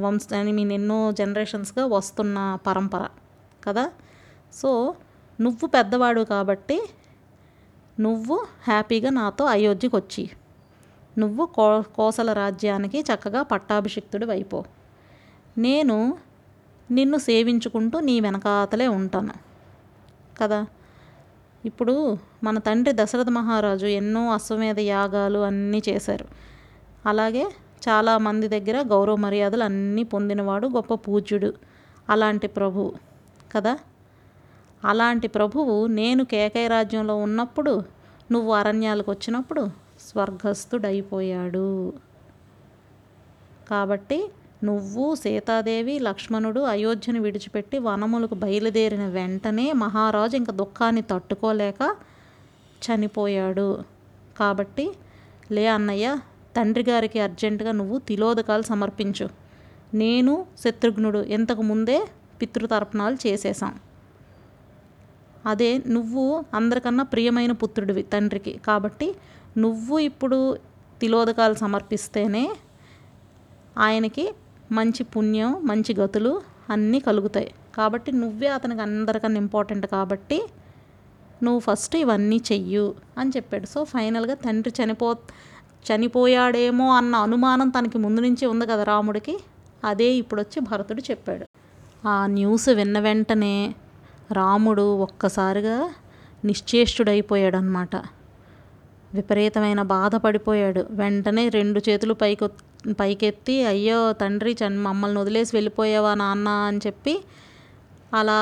వంశ 0.00 0.20
ఐ 0.34 0.42
మీన్ 0.42 0.72
ఎన్నో 0.72 1.12
జనరేషన్స్గా 1.12 1.86
వస్తున్న 1.86 2.58
పరంపర 2.66 3.08
కదా? 3.64 3.90
సో 4.52 4.94
నువ్వు 5.40 5.66
పెద్దవాడు 5.66 6.20
కాబట్టి 6.20 6.88
నువ్వు 8.00 8.46
హ్యాపీగా 8.64 9.10
నాతో 9.10 9.44
అయోధ్యకు 9.44 9.96
వచ్చి 9.96 10.30
నువ్వు 11.18 11.46
కో 11.46 11.82
కోసల 11.82 12.32
రాజ్యానికి 12.32 13.00
చక్కగా 13.00 13.42
పట్టాభిషిక్తుడు 13.42 14.26
అయిపో 14.26 14.64
నేను 15.58 16.18
నిన్ను 16.90 17.18
సేవించుకుంటూ 17.18 18.00
నీ 18.00 18.20
వెనకాతలే 18.20 18.88
ఉంటాను. 18.88 19.32
కదా? 20.40 20.66
ఇప్పుడు 21.64 22.18
మన 22.44 22.58
తండ్రి 22.58 23.04
దశరథ 23.04 23.28
మహారాజు 23.28 23.86
ఎన్నో 23.86 24.32
అశ్వమేధ 24.32 24.78
యాగాలు 24.78 25.38
అన్నీ 25.38 25.82
చేశారు. 25.88 26.26
అలాగే 27.06 27.44
చాలామంది 27.88 28.48
దగ్గర 28.48 28.84
గౌరవ 28.88 29.16
మర్యాదలు 29.16 29.64
అన్నీ 29.64 30.02
పొందినవాడు 30.02 30.66
గొప్ప 30.66 30.94
పూజ్యుడు 30.94 31.54
అలాంటి 32.10 32.46
ప్రభువు 32.46 32.94
కదా? 33.56 33.78
అలాంటి 34.84 35.28
ప్రభువు 35.28 35.86
నేను 35.86 36.24
కేకయ 36.24 36.68
రాజ్యంలో 36.68 37.16
ఉన్నప్పుడు 37.16 37.82
నువ్వు 38.32 38.52
అరణ్యాలకు 38.52 39.10
వచ్చినప్పుడు 39.10 39.83
స్వర్గస్థుడైపోయాడు. 40.08 41.68
కాబట్టి 43.70 44.18
నువ్వు 44.68 45.04
సీతాదేవి 45.22 45.94
లక్ష్మణుడు 45.98 46.60
అయోధ్యను 46.72 47.20
విడిచిపెట్టి 47.20 47.76
వనములకు 47.86 48.36
బయలుదేరిన 48.44 49.04
వెంటనే 49.16 49.66
మహారాజు 49.84 50.36
ఇంక 50.40 50.50
దుఃఖాన్ని 50.60 51.02
తట్టుకోలేక 51.12 51.82
చనిపోయాడు. 52.86 53.68
కాబట్టి 54.40 54.86
లే 55.56 55.64
అన్నయ్య 55.76 56.06
తండ్రి 56.56 56.84
గారికి 56.90 57.18
అర్జెంటుగా 57.26 57.72
నువ్వు 57.80 57.96
తిలోదకాలు 58.08 58.64
సమర్పించు. 58.72 59.26
నేను 60.02 60.32
శత్రుఘ్నుడు. 60.62 61.20
ఇంతకు 61.36 61.62
ముందే 61.70 61.98
పితృతర్పణాలు 62.40 63.16
చేసేసాం 63.24 63.74
అదే 65.52 65.70
నువ్వు 65.94 66.22
అందరికన్నా 66.58 67.04
ప్రియమైన 67.04 67.52
పుత్రుడివి 67.62 68.02
తండ్రికి. 68.12 68.52
కాబట్టి 68.68 69.08
నువ్వు 69.56 69.96
ఇప్పుడు 69.98 70.38
తిలోదకాలు 71.00 71.54
సమర్పిస్తేనే 71.54 72.44
ఆయనకి 73.78 74.24
మంచి 74.72 75.02
పుణ్యం 75.04 75.50
మంచి 75.66 75.92
గతులు 76.00 76.32
అన్నీ 76.70 76.98
కలుగుతాయి. 77.00 77.50
కాబట్టి 77.76 78.10
నువ్వే 78.12 78.48
అతనికి 78.48 78.80
అందరికన్నా 78.80 79.40
ఇంపార్టెంట్ 79.40 79.86
కాబట్టి 79.86 80.38
నువ్వు 81.44 81.60
ఫస్ట్ 81.60 81.96
ఇవన్నీ 81.96 82.38
చెయ్యు 82.50 82.86
అని 83.18 83.32
చెప్పాడు. 83.36 83.66
సో 83.66 83.80
ఫైనల్గా 83.84 84.34
తండ్రి 84.34 84.72
చనిపో 84.78 85.08
చనిపోయాడేమో 85.88 86.86
అన్న 86.96 87.14
అనుమానం 87.16 87.68
తనకి 87.68 87.98
ముందు 87.98 88.20
నుంచి 88.20 88.44
ఉంది 88.46 88.66
కదా 88.66 88.84
రాముడికి. 88.84 89.34
అదే 89.84 90.08
ఇప్పుడు 90.22 90.40
వచ్చి 90.40 90.58
భరతుడు 90.60 91.02
చెప్పాడు. 91.10 91.46
ఆ 92.08 92.14
న్యూస్ 92.26 92.68
విన్న 92.68 92.98
వెంటనే 92.98 93.54
రాముడు 94.32 94.86
ఒక్కసారిగా 95.06 95.76
నిశ్చేష్టుడైపోయాడు 96.44 97.56
అనమాట 97.56 97.96
విపరీతమైన 99.14 99.80
బాధపడిపోయాడు. 99.94 100.82
వెంటనే 100.90 101.48
రెండు 101.48 101.80
చేతులు 101.88 102.14
పైకి 102.14 102.46
పైకెత్తి 103.00 103.56
అయ్యో 103.72 103.98
తండ్రి 104.12 104.52
చన్ 104.60 104.78
మమ్మల్ని 104.78 105.20
వదిలేసి 105.20 105.52
వెళ్ళిపోయావా 105.56 106.14
నాన్న 106.14 106.48
అని 106.68 106.80
చెప్పి 106.86 107.14
అలా 108.14 108.40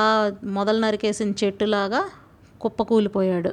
మొదలు 0.57 0.79
నరికేసిన 0.79 1.29
చెట్టులాగా 1.43 2.01
కుప్పకూలిపోయాడు. 2.61 3.51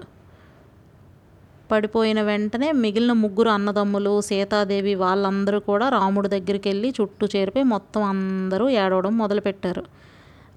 పడిపోయిన 1.72 2.20
వెంటనే 2.22 2.72
మిగిలిన 2.72 3.12
ముగ్గురు 3.24 3.50
అన్నదమ్ములు 3.50 4.20
సీతాదేవి 4.20 4.94
వాళ్ళందరూ 4.94 5.58
కూడా 5.60 5.88
రాముడి 5.88 6.28
దగ్గరికి 6.28 6.68
వెళ్ళి 6.68 6.88
చుట్టూ 7.00 7.24
చేరిపోయి 7.36 7.64
మొత్తం 7.64 8.02
అందరూ 8.02 8.68
ఏడవడం 8.82 9.12
మొదలుపెట్టారు. 9.18 9.84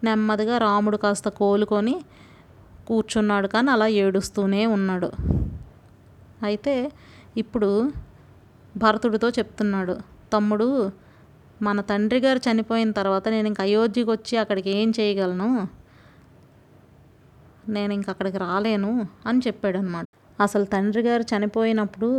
నెమ్మదిగా 0.03 0.57
రాముడు 0.57 0.97
కాస్త 0.97 1.27
కోలుకొని 1.29 1.95
కూర్చున్నాడు 2.87 3.47
కానీ 3.47 3.69
అలా 3.71 3.87
ఏడుస్తూనే 4.03 4.63
ఉన్నాడు. 4.77 5.09
అయితే 6.43 6.75
ఇప్పుడు 7.37 7.69
భరతుడితో 8.77 9.29
చెప్తున్నాడు 9.29 9.95
తమ్ముడు 10.33 10.67
మన 11.61 11.81
తండ్రి 11.81 12.19
గారు 12.19 12.39
చనిపోయిన 12.39 12.91
తర్వాత 12.91 13.27
నేను 13.29 13.47
ఇంక 13.47 13.61
అయోధ్యకు 13.61 14.11
వచ్చి 14.11 14.37
అక్కడికి 14.37 14.69
ఏం 14.69 14.89
చేయగలను? 14.99 15.49
నేను 17.69 17.93
ఇంక 17.93 18.09
అక్కడికి 18.09 18.37
రాలేను 18.37 18.89
అని 19.25 19.39
చెప్పాడు 19.39 19.77
అనమాట 19.77 20.05
అసలు 20.41 20.63
తండ్రి 20.65 21.01
గారు 21.01 21.23
చనిపోయినప్పుడు 21.23 22.09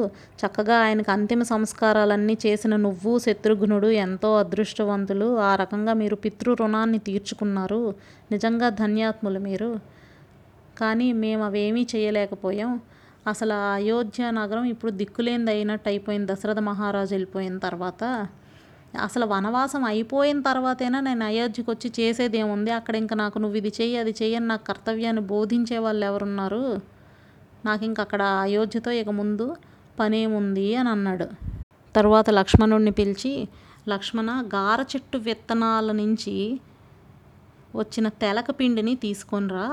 చక్కగా 0.40 0.76
ఆయనకు 0.76 1.10
అంతిమ 1.10 1.42
సంస్కారాలన్నీ 1.42 2.38
చేసిన 2.46 2.76
నువ్వు 2.76 3.18
శత్రుఘ్నుడు 3.18 3.86
ఎంతో 3.86 4.36
అదృష్టవంతులు 4.36 5.38
ఆ 5.40 5.56
రకంగా 5.56 5.92
మీరు 5.92 6.14
పితృ 6.16 6.54
రుణాన్ని 6.54 6.98
తీర్చుకున్నారు. 6.98 7.82
నిజంగా 8.32 8.68
ధన్యాత్ములు 8.68 9.38
మీరు. 9.38 9.70
కానీ 10.78 11.12
మేము 11.12 11.44
అవేమీ 11.44 11.86
చేయలేకపోయాం. 11.94 12.70
అసలు 13.26 13.54
అయోధ్య 13.74 14.30
నగరం 14.38 14.64
ఇప్పుడు 14.72 14.92
దిక్కులేనిది 15.00 15.50
అయినట్టు 15.54 15.88
అయిపోయింది. 15.92 16.28
దశరథ 16.32 16.60
మహారాజు 16.70 17.12
వెళ్ళిపోయిన 17.14 17.56
తర్వాత 17.66 18.02
అసలు 19.06 19.26
వనవాసం 19.32 19.82
అయిపోయిన 19.92 20.38
తర్వాతైనా 20.48 20.98
నేను 21.06 21.24
అయోధ్యకు 21.30 21.70
వచ్చి 21.74 21.88
చేసేది 21.98 22.38
ఏముంది? 22.42 22.70
అక్కడ 22.78 22.94
ఇంకా 23.02 23.14
నాకు 23.22 23.38
నువ్వు 23.44 23.56
ఇది 23.60 23.70
చెయ్యి 23.78 23.96
అది 24.02 24.12
చెయ్యని 24.20 24.46
నాకు 24.52 24.64
కర్తవ్యాన్ని 24.70 25.22
బోధించే 25.32 25.78
వాళ్ళు 25.86 26.04
ఎవరున్నారు 26.10 26.62
నాకు 27.68 27.82
ఇంక 27.88 27.98
అక్కడ 28.06 28.22
అయోధ్యతో 28.46 28.90
ఇక 29.00 29.10
ముందు 29.20 29.46
పనేముంది 30.00 30.68
అని 30.80 30.90
అన్నాడు. 30.94 31.26
తర్వాత 31.94 32.28
లక్ష్మణుడిని 32.38 32.92
పిలిచి 33.00 33.32
లక్ష్మణ 33.92 34.30
గార 34.54 34.80
చెట్టు 34.92 35.18
విత్తనాల 35.26 35.90
నుంచి 36.02 36.34
వచ్చిన 37.74 38.06
తెలక 38.22 38.50
పిండిని 38.58 38.94
తీసుకొనిరా 39.04 39.66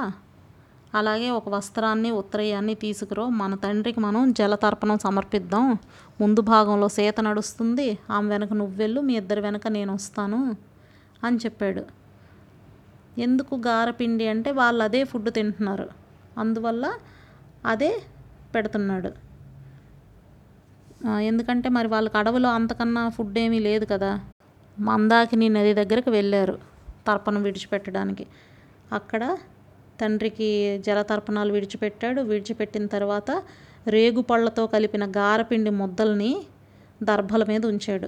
అలాగే 0.96 1.30
ఒక 1.30 1.50
వస్త్రాన్ని 1.50 2.12
ఉత్తరయాన్ని 2.12 2.74
తీసుకురో 2.76 3.30
మన 3.30 3.56
తండ్రికి 3.56 4.00
మనం 4.00 4.34
జలతర్పణం 4.34 4.98
సమర్పిద్దాం. 4.98 5.78
ముందు 6.22 6.42
భాగంలో 6.42 6.88
సీత 6.90 7.20
నడుస్తుంది. 7.22 7.98
ఆమె 8.10 8.30
వెనక 8.30 8.54
నువ్వెళ్ళు 8.54 9.02
మీ 9.02 9.14
ఇద్దరి 9.14 9.42
వెనక 9.42 9.68
నేను 9.68 9.94
వస్తాను 9.94 10.56
అని 11.24 11.38
చెప్పాడు. 11.38 11.84
ఎందుకు 13.18 13.56
గారపిండి 13.56 14.28
అంటే 14.28 14.52
వాళ్ళు 14.52 14.84
అదే 14.84 15.04
ఫుడ్ 15.04 15.32
తింటున్నారు. 15.32 15.88
అందువల్ల 16.38 16.86
అదే 17.66 18.02
పెడుతున్నాడు. 18.56 19.12
ఎందుకంటే 21.22 21.70
మరి 21.70 21.88
వాళ్ళకి 21.88 22.18
అడవిలో 22.18 22.50
అంతకన్నా 22.50 23.10
ఫుడ్ 23.10 23.38
ఏమీ 23.40 23.60
లేదు 23.60 23.86
కదా. 23.86 24.12
మందాకిని 24.80 25.50
నది 25.50 25.74
దగ్గరకు 25.74 26.12
వెళ్ళారు 26.12 26.60
తర్పణం 27.08 27.42
విడిచిపెట్టడానికి. 27.44 28.26
అక్కడ 28.94 29.38
తండ్రికి 30.02 30.80
జలతర్పణాలు 30.86 31.54
విడిచిపెట్టాడు. 31.54 32.22
విడిచిపెట్టిన 32.22 32.86
తర్వాత 32.86 33.44
రేగు 33.88 34.22
పళ్ళతో 34.22 34.68
కలిపిన 34.68 35.06
గారపిండి 35.12 35.70
ముద్దల్ని 35.70 36.42
దర్భల 37.04 37.44
మీద 37.44 37.66
ఉంచాడు. 37.66 38.08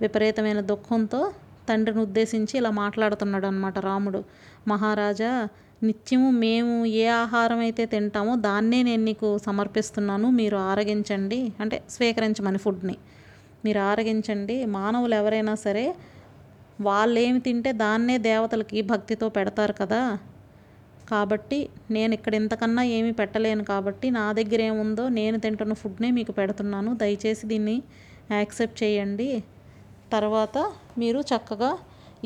విపరీతమైన 0.00 0.60
దుఃఖంతో 0.60 1.32
తండ్రిని 1.68 2.02
ఉద్దేశించి 2.02 2.56
ఇలా 2.56 2.70
మాట్లాడుతున్నాడు 2.70 3.46
అనమాట 3.46 3.78
రాముడు. 3.78 4.24
మహారాజా 4.68 5.48
నిత్యము 5.82 6.30
మేము 6.30 6.84
ఏ 6.84 7.06
ఆహారం 7.06 7.58
అయితే 7.58 7.86
తింటామో 7.86 8.36
దాన్నే 8.36 8.82
నేను 8.82 9.04
నీకు 9.04 9.38
సమర్పిస్తున్నాను. 9.38 10.30
మీరు 10.30 10.56
ఆరగించండి. 10.56 11.52
అంటే 11.60 11.82
స్వీకరించమని 11.90 12.58
ఫుడ్ని. 12.58 12.96
మీరు 13.64 13.78
ఆరగించండి. 13.78 14.66
మానవులు 14.66 15.14
ఎవరైనా 15.14 15.54
సరే 15.54 15.94
వాళ్ళు 16.80 17.20
ఏమి 17.20 17.40
తింటే 17.40 17.72
దాన్నే 17.72 18.18
దేవతలకి 18.18 18.82
భక్తితో 18.82 19.28
పెడతారు 19.28 19.72
కదా. 19.72 20.18
కాబట్టి 21.12 21.58
నేను 21.96 22.12
ఇక్కడ 22.18 22.34
ఇంతకన్నా 22.42 22.82
ఏమీ 22.98 23.12
పెట్టలేను 23.20 23.64
కాబట్టి 23.72 24.06
నా 24.18 24.24
దగ్గర 24.38 24.60
ఏముందో 24.70 25.04
నేను 25.18 25.36
తింటున్న 25.44 25.74
ఫుడ్నే 25.82 26.10
మీకు 26.18 26.32
పెడుతున్నాను. 26.38 26.90
దయచేసి 27.02 27.44
దీన్ని 27.52 27.76
యాక్సెప్ట్ 28.38 28.78
చేయండి. 28.82 29.28
తర్వాత 30.14 30.58
మీరు 31.02 31.20
చక్కగా 31.32 31.70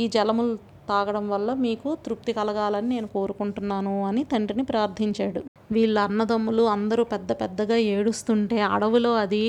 ఈ 0.03 0.07
జలములు 0.17 0.55
తాగడం 0.91 1.25
వల్ల 1.35 1.51
మీకు 1.67 1.89
తృప్తి 2.07 2.33
కలగాలని 2.39 2.89
నేను 2.95 3.09
కోరుకుంటున్నాను 3.15 3.95
అని 4.09 4.23
తండ్రిని 4.33 4.65
ప్రార్థించాడు. 4.73 5.41
వీళ్ళ 5.77 5.97
అన్నదమ్ములు 6.09 6.65
అందరూ 6.75 7.03
పెద్ద 7.15 7.31
పెద్దగా 7.43 7.77
ఏడుస్తుంటే 7.95 8.59
అడవిలో 8.75 9.13
అది 9.25 9.45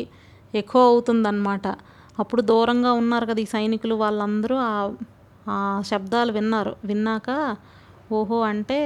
ఎక్కువ 0.53 0.81
అవుతుందన్నమాట. 0.91 1.67
అప్పుడు 2.21 2.41
దూరంగా 2.51 2.91
ఉన్నారు 3.01 3.25
కదా 3.31 3.41
ఈ 3.45 3.47
సైనికులు 3.55 3.95
వాళ్ళందరూ 4.03 4.55
ఆ 5.55 5.57
శబ్దాలు 5.89 6.31
విన్నారు. 6.37 6.73
విన్నాక 6.89 7.29
ఓహో 8.11 8.41
అంటే 8.41 8.79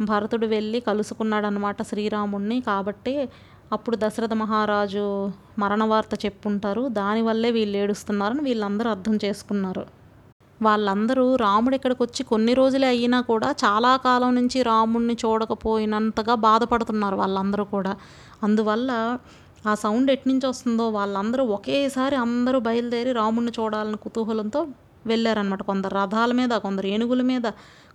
భరతుడు 0.00 0.46
వెళ్ళి 0.46 0.80
కలుసుకున్నాడనమాట 0.80 1.82
శ్రీరాముణ్ణి. 1.82 2.60
కాబట్టి 2.60 3.14
అప్పుడు 3.72 3.96
దశరథ 3.96 4.32
మహారాజు 4.32 5.04
మరణ 5.58 5.82
వార్త 5.84 6.14
చెప్పుంటారు 6.24 6.88
దానివల్లే 6.88 7.50
వీళ్ళు 7.50 7.76
ఏడుస్తున్నారని 7.78 8.42
వీళ్ళందరూ 8.42 8.88
అర్థం 8.90 9.14
చేసుకున్నారు. 9.24 9.84
వాళ్ళందరూ 10.60 11.24
రాముడు 11.36 11.74
ఇక్కడికి 11.74 12.02
వచ్చి 12.02 12.22
కొన్ని 12.22 12.54
రోజులే 12.54 12.86
అయినా 12.86 13.20
కూడా 13.20 13.48
చాలా 13.64 13.96
కాలం 13.96 14.34
నుంచి 14.34 14.62
రాముడిని 14.62 15.16
చూడకపోయినంతగా 15.24 16.34
బాధపడుతున్నారు 16.48 17.16
వాళ్ళందరూ 17.16 17.64
కూడా. 17.64 17.96
అందువల్ల 18.42 18.90
ఆ 19.66 19.74
సౌండ్ 19.74 20.10
ఎట్నుంచి 20.10 20.46
వస్తుందో 20.46 20.88
వాళ్ళందరూ 20.88 21.44
ఒకేసారి 21.56 22.16
అందరూ 22.16 22.58
బయలుదేరి 22.60 23.12
రాముడిని 23.12 23.52
చూడాలని 23.58 23.96
కుతూహలంతో 23.96 24.62
వెళ్ళారనమాట 25.06 25.62
కొందరు 25.62 25.94
రథాల 25.94 26.32
మీద 26.32 26.50
కొందరు 26.50 26.86
ఏనుగుల 26.86 27.22
మీద 27.22 27.42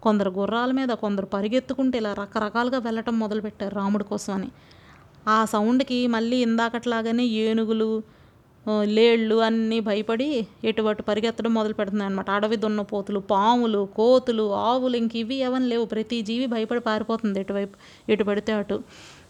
కొందరు 0.02 0.30
గుర్రాల 0.30 0.72
మీద 0.72 0.90
కొందరు 0.90 1.26
పరిగెత్తుకుంటే 1.26 1.98
ఇలా 1.98 2.14
రకరకాలుగా 2.14 2.78
వెళ్ళటం 2.78 3.20
మొదలుపెట్టారు 3.20 3.76
రాముడి 3.76 4.32
అని 4.32 4.50
ఆ 5.28 5.46
సౌండ్కి 5.46 6.08
మళ్ళీ 6.08 6.38
ఇందాకట్లాగానే 6.38 7.24
ఏనుగులు 7.26 8.04
లేళ్ళు 8.86 9.36
అన్నీ 9.36 9.80
భయపడి 9.80 10.48
ఎటువటు 10.64 11.02
పరిగెత్తడం 11.02 11.54
మొదలు 11.54 11.74
పెడుతున్నాయి 11.74 12.10
అనమాట 12.10 12.30
అడవి 12.30 12.56
దున్నపోతులు 12.56 13.20
పాములు 13.20 13.88
కోతులు 13.96 14.54
ఆవులు 14.54 14.98
ఇంక 14.98 15.16
ఇవి 15.16 15.36
ఏమని 15.36 15.68
లేవు. 15.68 15.86
ప్రతి 15.86 16.22
జీవి 16.22 16.46
భయపడి 16.46 16.80
పారిపోతుంది 16.80 17.40
ఎటువైపు 17.40 17.76
ఎటు 18.12 18.24
పడితే 18.24 18.54
అటు. 18.54 18.84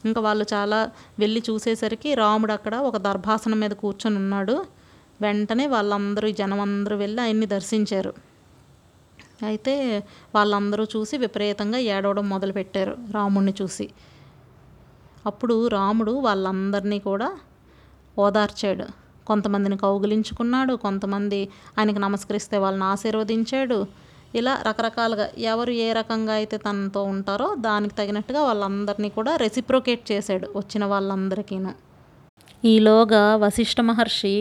ఇంకా 0.06 0.22
వాళ్ళు 0.22 0.46
చాలా 0.54 0.92
వెళ్ళి 1.20 1.44
చూసేసరికి 1.50 2.16
రాముడు 2.16 2.52
అక్కడ 2.52 2.76
ఒక 2.76 2.98
దర్భాసనం 2.98 3.60
మీద 3.60 3.72
కూర్చొని 3.72 4.16
ఉన్నాడు. 4.16 4.66
వెంటనే 5.22 5.66
వాళ్ళందరూ 5.74 6.28
జనం 6.40 6.60
అందరూ 6.68 6.96
వెళ్ళి 7.04 7.20
ఆయన్ని 7.26 7.48
దర్శించారు. 7.56 8.12
అయితే 9.48 9.74
వాళ్ళందరూ 10.36 10.84
చూసి 10.94 11.16
విపరీతంగా 11.24 11.80
ఏడవడం 11.96 12.26
మొదలుపెట్టారు 12.34 12.94
రాముడిని 13.16 13.54
చూసి. 13.62 13.88
అప్పుడు 15.30 15.56
రాముడు 15.78 16.14
వాళ్ళందరినీ 16.28 17.00
కూడా 17.10 17.30
ఓదార్చాడు. 18.26 18.86
కొంతమందిని 19.30 19.78
కౌగిలించుకున్నాడు 19.86 20.74
కొంతమంది 20.86 21.40
ఆయనకి 21.78 22.00
నమస్కరిస్తే 22.06 22.58
వాళ్ళని 22.64 22.86
ఆశీర్వదించాడు. 22.94 23.80
ఇలా 24.40 24.54
రకరకాలుగా 24.68 25.26
ఎవరు 25.52 25.74
ఏ 25.86 25.88
రకంగా 25.98 26.34
అయితే 26.40 26.58
తనతో 26.66 27.02
ఉంటారో 27.14 27.48
దానికి 27.68 27.94
తగినట్టుగా 28.00 28.42
వాళ్ళందరినీ 28.48 29.10
కూడా 29.18 29.34
రెసిప్రోకేట్ 29.44 30.04
చేశాడు 30.12 30.48
వచ్చిన 30.60 30.84
వాళ్ళందరికీను. 30.94 31.72
ఈలోగా 32.72 33.24
వశిష్ఠ 33.44 33.80
మహర్షి 33.90 34.36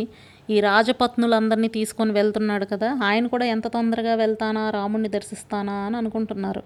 ఈ 0.54 0.56
రాజపత్నులందరినీ 0.61 1.68
తీసుకొని 1.76 2.12
వెళ్తున్నాడు 2.12 2.66
కదా 2.72 2.88
ఆయన 3.06 3.24
కూడా 3.32 3.46
ఎంత 3.54 3.66
తొందరగా 3.76 4.12
వెళ్తానా 4.20 4.64
రాముణ్ణి 4.70 5.09
దర్శిస్తానా 5.14 5.76
అని 5.87 5.96
అనుకుంటున్నారు. 6.00 6.62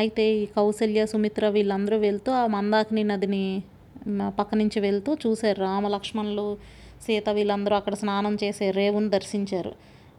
అయితే 0.00 0.24
ఈ 0.42 0.44
కౌశల్య 0.56 1.02
సుమిత్ర 1.06 1.48
వీళ్ళందరూ 1.56 1.96
వెళ్తూ 1.98 2.30
ఆ 2.42 2.44
మందాకిని 2.54 3.02
నదిని 3.10 3.44
పక్క 4.38 4.50
నుంచి 4.60 4.78
వెళ్తూ 4.80 5.10
చూశారు. 5.24 5.58
రామ 5.66 5.88
లక్ష్మణులు 5.88 6.46
సీత 7.06 7.28
వీళ్ళందరూ 7.38 7.74
అక్కడ 7.80 7.94
స్నానం 8.02 8.34
చేసే 8.42 8.66
రేవుని 8.78 9.10
దర్శించారు. 9.16 9.72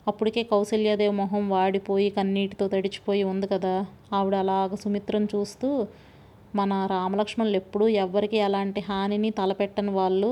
అప్పటికే 0.08 0.42
కౌశల్యాదేవి 0.52 1.16
మొహం 1.22 1.44
వాడిపోయి 1.50 2.10
కన్నీటితో 2.18 2.66
తడిచిపోయి 2.74 3.24
ఉంది 3.32 3.48
కదా. 3.54 3.74
ఆవిడ 4.18 4.36
అలాగ 4.44 4.76
సుమిత్రను 4.84 5.28
చూస్తూ 5.36 5.70
మన 6.60 6.72
రామలక్ష్మణులు 6.96 7.58
ఎప్పుడూ 7.62 7.86
ఎవ్వరికీ 8.04 8.38
ఎలాంటి 8.48 8.82
హానిని 8.90 9.30
తలపెట్టని 9.40 9.94
వాళ్ళు 10.00 10.32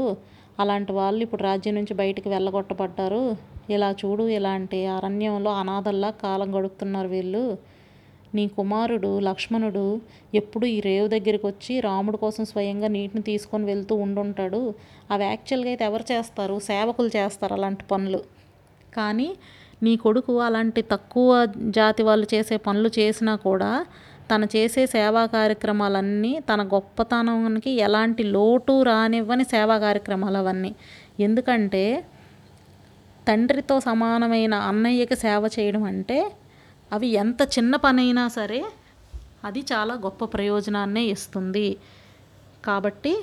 అలాంటి 0.60 0.92
వాళ్ళు 0.94 1.22
ఇప్పుడు 1.24 1.44
రాజ్యం 1.44 1.76
నుంచి 1.76 1.94
బయటికి 1.94 2.30
వెళ్ళగొట్టబడ్డారు. 2.30 3.24
ఇలా 3.70 3.90
చూడు 3.92 4.24
ఇలాంటి 4.24 4.86
అరణ్యంలో 4.86 5.52
అనాథల్లా 5.52 6.10
కాలం 6.24 6.50
గడుపుతున్నారు 6.58 7.08
వీళ్ళు. 7.08 7.58
నీ 8.36 8.48
కుమారుడు 8.48 9.20
లక్ష్మణుడు 9.20 10.02
ఎప్పుడు 10.34 10.66
ఈ 10.66 10.80
రేవు 10.80 11.08
దగ్గరికి 11.08 11.46
వచ్చి 11.48 11.80
రాముడు 11.80 12.18
కోసం 12.18 12.46
స్వయంగా 12.46 12.88
నీటిని 12.88 13.22
తీసుకొని 13.22 13.66
వెళ్తూ 13.66 13.96
ఉండుంటాడు. 13.96 14.62
అవి 15.12 15.24
యాక్చువల్గా 15.24 15.70
అయితే 15.70 15.86
ఎవరు 15.86 16.06
చేస్తారు? 16.12 16.60
సేవకులు 16.60 17.12
చేస్తారు 17.18 17.54
అలాంటి 17.54 17.86
పనులు. 17.92 18.22
కానీ 18.96 19.30
నీ 19.84 19.96
కొడుకు 19.96 20.42
అలాంటి 20.42 20.82
తక్కువ 20.82 21.46
జాతి 21.70 22.04
వాళ్ళు 22.04 22.28
చేసే 22.34 22.58
పనులు 22.58 22.92
చేసినా 23.00 23.36
కూడా 23.36 23.86
తను 24.32 24.48
చేసే 24.56 24.86
సేవా 24.86 25.26
కార్యక్రమాలన్నీ 25.26 26.40
తన 26.40 26.64
గొప్పతనానికి 26.64 27.72
ఎలాంటి 27.72 28.24
లోటు 28.24 28.84
రానివ్వని 28.84 29.44
సేవా 29.44 29.78
కార్యక్రమాలు 29.78 30.38
అవన్నీ 30.38 30.76
ఎందుకంటే 31.20 32.06
తండ్రితో 33.28 33.80
సమానమైన 33.80 34.54
అన్నయ్యకి 34.54 35.16
సేవ 35.16 35.50
చేయడం 35.60 35.84
అంటే 35.84 36.32
అవి 36.92 37.08
ఎంత 37.08 37.42
చిన్న 37.42 37.76
పనైనా 37.76 38.28
సరే 38.28 38.62
అది 39.46 39.66
చాలా 39.74 39.94
గొప్ప 39.94 40.26
ప్రయోజనాన్నే 40.26 41.04
ఇస్తుంది. 41.06 41.78
కాబట్టి 42.66 43.14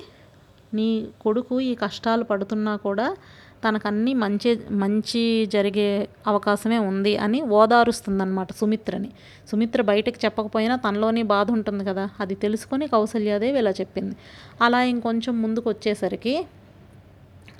నీ 0.73 1.07
కొడుకు 1.21 1.59
ఈ 1.59 1.75
కష్టాలు 1.75 2.23
పడుతున్నా 2.23 2.75
కూడా 2.75 3.15
తనకన్నీ 3.63 4.13
మంచి 4.13 4.51
మంచి 4.83 5.21
జరిగే 5.45 6.07
అవకాశమే 6.27 6.79
ఉంది 6.89 7.13
అని 7.17 7.39
ఓదారుస్తుందన్నమాట 7.41 8.51
సుమిత్రని. 8.51 9.09
సుమిత్ర 9.51 9.81
బయటకు 9.81 10.19
చెప్పకపోయినా 10.25 10.75
తనలోని 10.75 11.23
బాధ 11.33 11.47
ఉంటుంది 11.51 11.85
కదా 11.85 12.05
అది 12.19 12.35
తెలుసుకొని 12.35 12.87
కౌసల్యాదేవి 12.87 13.59
ఇలా 13.59 13.73
చెప్పింది. 13.81 14.15
అలా 14.61 14.81
ఇంకొంచెం 14.93 15.41
ముందుకు 15.41 15.67
వచ్చేసరికి 15.69 16.35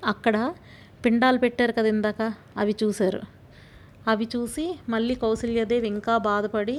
అక్కడ 0.03 0.53
పిండాలు 1.05 1.37
పెట్టారు 1.37 1.71
కదా 1.71 1.87
ఇందాక 1.87 2.21
అవి 2.57 2.73
చూశారు. 2.83 3.21
అవి 4.07 4.25
చూసి 4.35 4.65
మళ్ళీ 4.89 5.15
కౌసల్యాదేవి 5.15 5.87
ఇంకా 5.87 6.13
బాధపడి 6.29 6.77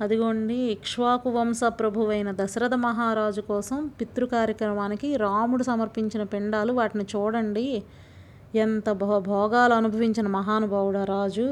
అదిగోండి 0.00 0.56
ఇక్ష్వాకు 0.74 1.28
వంశ 1.30 1.60
ప్రభువైన 1.80 2.30
దశరథ 2.40 2.74
మహారాజు 2.74 3.40
కోసం 3.40 3.78
పితృ 4.00 4.26
కార్యక్రమానికి 4.26 5.16
రాముడు 5.16 5.62
సమర్పించిన 5.62 6.22
పిండాలు 6.22 6.72
వాటిని 6.72 7.04
చూడండి 7.14 7.66
ఎంత 8.54 8.90
భో 8.92 9.18
భోగాలు 9.20 9.74
అనుభవించిన 9.74 10.26
మహానుభావుడు 10.28 11.04
రాజు. 11.04 11.46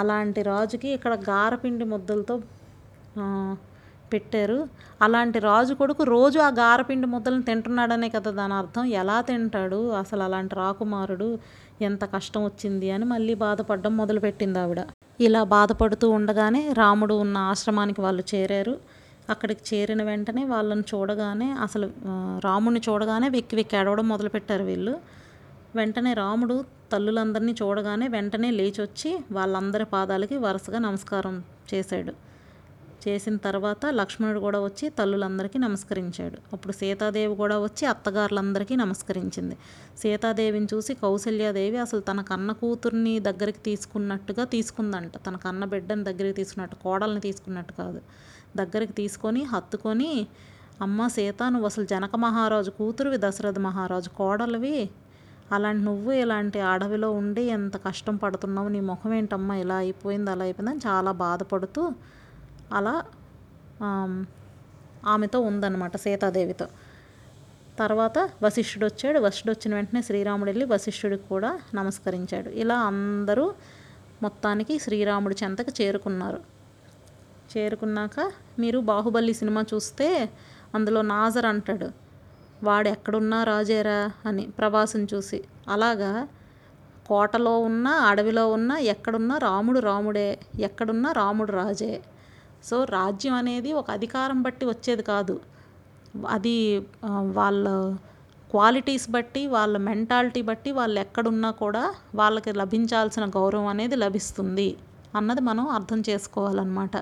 అలాంటి 0.00 0.42
రాజుకి 0.42 0.88
ఇక్కడ 0.88 1.14
గారపిండి 1.30 1.84
ముద్దలతో 1.84 2.34
పెట్టారు. 4.12 4.58
అలాంటి 5.02 5.38
రాజు 5.38 5.74
కొడుకు 5.74 6.02
రోజు 6.02 6.38
ఆ 6.38 6.48
గారపిండి 6.48 7.06
ముద్దలను 7.06 7.42
తింటున్నాడనే 7.42 8.08
కదా 8.08 8.30
దాని 8.30 8.54
అర్థం. 8.54 8.84
ఎలా 8.84 9.20
తింటాడు? 9.20 9.80
అసలు 9.92 10.22
అలాంటి 10.22 10.54
రాకుమారుడు 10.54 11.38
ఎంత 11.82 12.04
కష్టం 12.04 12.44
వచ్చింది 12.44 12.90
అని 12.90 13.04
మళ్ళీ 13.04 13.34
బాధపడడం 13.34 13.96
మొదలుపెట్టింది 13.96 14.58
ఆవిడ. 14.58 14.80
ఇలా 15.20 15.42
బాధపడుతూ 15.44 16.10
ఉండగానే 16.10 16.72
రాముడు 16.72 17.14
ఉన్న 17.14 17.36
ఆశ్రమానికి 17.52 18.00
వాళ్ళు 18.00 18.24
చేరారు. 18.34 18.78
అక్కడికి 19.30 19.62
చేరిన 19.70 20.02
వెంటనే 20.02 20.44
వాళ్ళని 20.44 20.84
చూడగానే 20.92 21.50
అసలు 21.66 21.90
రాముడిని 22.44 22.80
చూడగానే 22.88 23.28
వెక్కి 23.28 23.56
వెక్కి 23.56 23.76
ఏడవడం 23.76 24.08
మొదలుపెట్టారు 24.08 24.64
వీళ్ళు. 24.64 24.94
వెంటనే 25.74 26.14
రాముడు 26.14 26.64
తల్లులందరినీ 26.92 27.52
చూడగానే 27.52 28.08
వెంటనే 28.08 28.50
లేచి 28.50 28.80
వచ్చి 28.82 29.10
వాళ్ళందరి 29.32 29.84
పాదాలకి 29.84 30.36
వరుసగా 30.36 30.78
నమస్కారం 30.78 31.44
చేశాడు. 31.74 32.12
చేసిన 33.04 33.36
తర్వాత 33.36 33.82
లక్ష్మణుడు 33.86 34.40
కూడా 34.40 34.60
వచ్చి 34.60 34.88
తల్లులందరికీ 34.88 35.58
నమస్కరించాడు. 35.58 36.38
అప్పుడు 36.52 36.72
సీతాదేవి 36.72 37.34
కూడా 37.34 37.58
వచ్చి 37.58 37.86
అత్తగారులందరికీ 37.86 38.76
నమస్కరించింది. 38.76 39.56
సీతాదేవిని 39.98 40.68
చూసి 40.74 40.94
కౌసల్యాదేవి 40.94 41.76
అసలు 41.76 42.00
తన 42.00 42.20
కన్న 42.20 42.52
కూతుర్ని 42.52 43.20
దగ్గరికి 43.20 43.58
తీసుకున్నట్టుగా 43.58 44.44
తీసుకుందంట. 44.44 45.12
తన 45.16 45.36
కన్న 45.36 45.64
బిడ్డని 45.64 46.04
దగ్గరికి 46.04 46.36
తీసుకున్నట్టు 46.36 46.76
కోడల్ని 46.82 47.20
తీసుకున్నట్టు 47.20 47.72
కాదు. 47.72 48.00
దగ్గరికి 48.56 48.92
తీసుకొని 48.92 49.42
హత్తుకొని 49.44 50.26
అమ్మ 50.82 51.06
సీత 51.08 51.42
నువ్వు 51.42 51.66
అసలు 51.66 51.84
జనక 51.84 52.16
మహారాజు 52.16 52.70
కూతురువి 52.70 53.18
దశరథ 53.18 53.58
మహారాజు 53.58 54.08
కోడలివి 54.08 54.76
అలాంటి 55.52 55.82
నువ్వు 55.84 56.12
ఇలాంటి 56.12 56.60
అడవిలో 56.72 57.08
ఉండి 57.12 57.42
ఎంత 57.56 57.76
కష్టం 57.76 58.16
పడుతున్నావు 58.16 58.68
నీ 58.68 58.80
ముఖం 58.90 59.12
ఏంటమ్మా 59.14 59.54
ఇలా 59.56 59.76
అయిపోయింది 59.76 60.30
అలా 60.30 60.44
అయిపోయిందని 60.44 60.82
చాలా 60.88 61.12
బాధపడుతూ 61.24 61.82
అలా 62.72 62.94
ఆమెతో 65.12 65.40
ఉందన్నమాట 65.40 65.96
సీతాదేవితో. 65.96 66.66
తర్వాత 67.78 68.18
వశిష్ఠుడు 68.42 68.86
వచ్చాడు. 68.86 69.18
వశిష్ఠుడు 69.20 69.52
వచ్చిన 69.52 69.72
వెంటనే 69.74 70.02
శ్రీరాముడు 70.02 70.50
వెళ్ళి 70.50 70.64
వశిష్ఠుడికి 70.64 71.26
కూడా 71.28 71.50
నమస్కరించాడు. 71.74 72.50
ఇలా 72.62 72.76
అందరూ 72.90 73.46
మొత్తానికి 74.22 74.74
శ్రీరాముడి 74.78 75.36
చెంతకు 75.42 75.72
చేరుకున్నారు. 75.80 76.40
చేరుకున్నాక 77.52 78.16
మీరు 78.58 78.78
బాహుబలి 78.90 79.34
సినిమా 79.34 79.62
చూస్తే 79.74 80.08
అందులో 80.74 81.02
నాజర్ 81.12 81.46
అంటాడు. 81.46 81.88
వాడు 82.66 82.88
ఎక్కడున్నా 82.94 83.38
రాజేరా 83.50 84.00
అని 84.28 84.44
ప్రభాసం 84.58 85.02
చూసి. 85.12 85.38
అలాగా 85.74 86.12
కోటలో 87.08 87.52
ఉన్న 87.68 87.88
అడవిలో 88.08 88.42
ఉన్న 88.56 88.72
ఎక్కడున్నా 88.92 89.36
రాముడు 89.46 89.80
రాముడే 89.88 90.28
ఎక్కడున్నా 90.66 91.10
రాముడు 91.20 91.52
రాజే. 91.60 91.94
సో 92.68 92.76
రాజ్యం 92.96 93.34
అనేది 93.40 93.70
ఒక 93.80 93.88
అధికారం 93.98 94.38
బట్టి 94.46 94.64
వచ్చేది 94.72 95.04
కాదు. 95.12 95.36
అది 96.36 96.56
వాళ్ళ 97.38 97.66
క్వాలిటీస్ 98.52 99.06
బట్టి 99.14 99.42
వాళ్ళ 99.54 99.76
మెంటాలిటీ 99.88 100.40
బట్టి 100.50 100.70
వాళ్ళు 100.78 100.98
ఎక్కడున్నా 101.04 101.50
కూడా 101.62 101.82
వాళ్ళకి 102.20 102.52
లభించాల్సిన 102.60 103.24
గౌరవం 103.36 103.68
అనేది 103.72 103.96
లభిస్తుంది 104.04 104.68
అన్నది 105.18 105.42
మనం 105.50 105.64
అర్థం 105.76 106.00
చేసుకోవాలన్నమాట. 106.08 106.96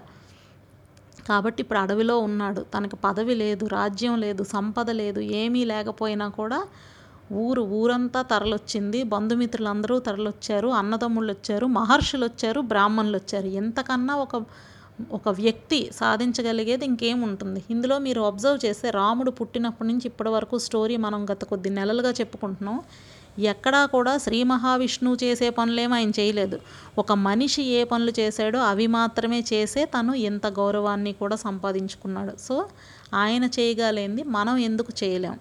కాబట్టి 1.29 1.61
ఇప్పుడు 1.64 1.81
అడవిలో 1.85 2.17
ఉన్నాడు. 2.19 2.61
తనకు 2.75 2.97
పదవి 3.07 3.35
లేదు 3.43 3.64
రాజ్యం 3.77 4.14
లేదు 4.25 4.43
సంపద 4.55 4.91
లేదు 5.03 5.21
ఏమీ 5.43 5.62
లేకపోయినా 5.73 6.29
కూడా 6.41 6.61
ఊరు 7.45 7.62
ఊరంతా 7.79 8.21
తరలొచ్చింది. 8.33 9.01
బంధుమిత్రులందరూ 9.14 9.97
తరలొచ్చారు 10.09 10.69
అన్నదమ్ముళ్ళు 10.81 11.33
వచ్చారు 11.33 11.67
మహర్షులు 11.79 12.25
వచ్చారు 12.31 12.61
బ్రాహ్మణులు 12.73 13.17
వచ్చారు 13.17 13.51
ఎంతకన్నా 13.61 14.17
ఒక 14.27 14.37
ఒక 15.12 15.29
వ్యక్తి 15.41 15.79
సాధించగలిగేది 15.99 16.85
ఇంకేముంటుంది? 16.85 17.61
ఇందులో 17.71 17.97
మీరు 18.07 18.21
అబ్జర్వ్ 18.31 18.59
చేస్తే 18.64 18.88
రాముడు 18.91 19.31
పుట్టినప్పటి 19.31 19.88
నుంచి 19.91 20.07
ఇప్పటి 20.07 20.31
వరకు 20.37 20.57
స్టోరీ 20.59 20.97
మనం 21.05 21.21
గత 21.33 21.43
కొద్ది 21.45 21.71
నెలలుగా 21.71 22.11
చెప్పుకుంటున్నాం. 22.21 22.79
ఎక్కడా 23.38 23.87
కూడా 23.87 24.18
శ్రీ 24.18 24.42
మహావిష్ణువు 24.42 25.16
చేసే 25.24 25.51
పనులేమో 25.51 25.94
ఆయన 25.94 26.11
చేయలేదు. 26.11 26.61
ఒక 26.98 27.12
మనిషి 27.12 27.62
ఏ 27.62 27.85
పనులు 27.85 28.12
చేశాడో 28.20 28.59
అవి 28.59 28.87
మాత్రమే 28.87 29.44
చేసే 29.53 29.85
తను 29.85 30.12
ఇంత 30.12 30.46
గౌరవాన్ని 30.46 31.12
కూడా 31.12 31.37
సంపాదించుకున్నాడు. 31.37 32.33
సో 32.40 32.68
ఆయన 33.14 33.44
చేయగలేంది 33.44 34.22
మనం 34.22 34.57
ఎందుకు 34.57 35.05
చేయలేం? 35.05 35.38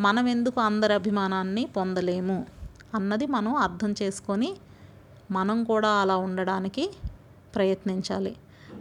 మనం 0.00 0.28
ఎందుకు 0.28 0.60
అందరి 0.60 0.94
అభిమానాన్ని 0.94 1.64
పొందలేము? 1.64 2.46
అన్నది 2.94 3.26
మనం 3.26 3.56
అర్థం 3.56 3.94
చేసుకొని 4.02 4.54
మనం 5.30 5.64
కూడా 5.64 5.88
అలా 5.88 6.16
ఉండడానికి 6.16 6.90
ప్రయత్నించాలి. 7.54 8.36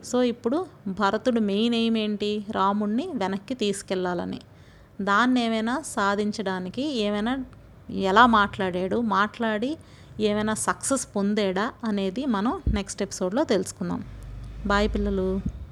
సో 0.05 0.23
ఇప్పుడు 0.23 0.65
భరతుడు 0.87 1.39
మెయిన్ 1.39 1.75
ఎయిమ్ 1.75 1.97
ఏంటి? 1.97 2.45
రాముణ్ణి 2.51 3.09
వెనక్కి 3.15 3.53
తీసుకెళ్ళాలని. 3.53 4.41
దాన్ని 5.01 5.45
ఏమైనా 5.45 5.83
సాధించడానికి 5.85 6.97
ఏమైనా 6.97 7.45
ఎలా 7.89 8.25
మాట్లాడాడు 8.25 9.01
మాట్లాడి 9.01 9.77
ఏమైనా 10.19 10.53
సక్సెస్ 10.53 11.07
పొందాడా 11.15 11.73
అనేది 11.83 12.25
మనం 12.25 12.61
నెక్స్ట్ 12.73 13.01
ఎపిసోడ్లో 13.01 13.43
తెలుసుకుందాం. 13.43 14.03
బాయ్ 14.67 14.89
పిల్లలు. 14.89 15.54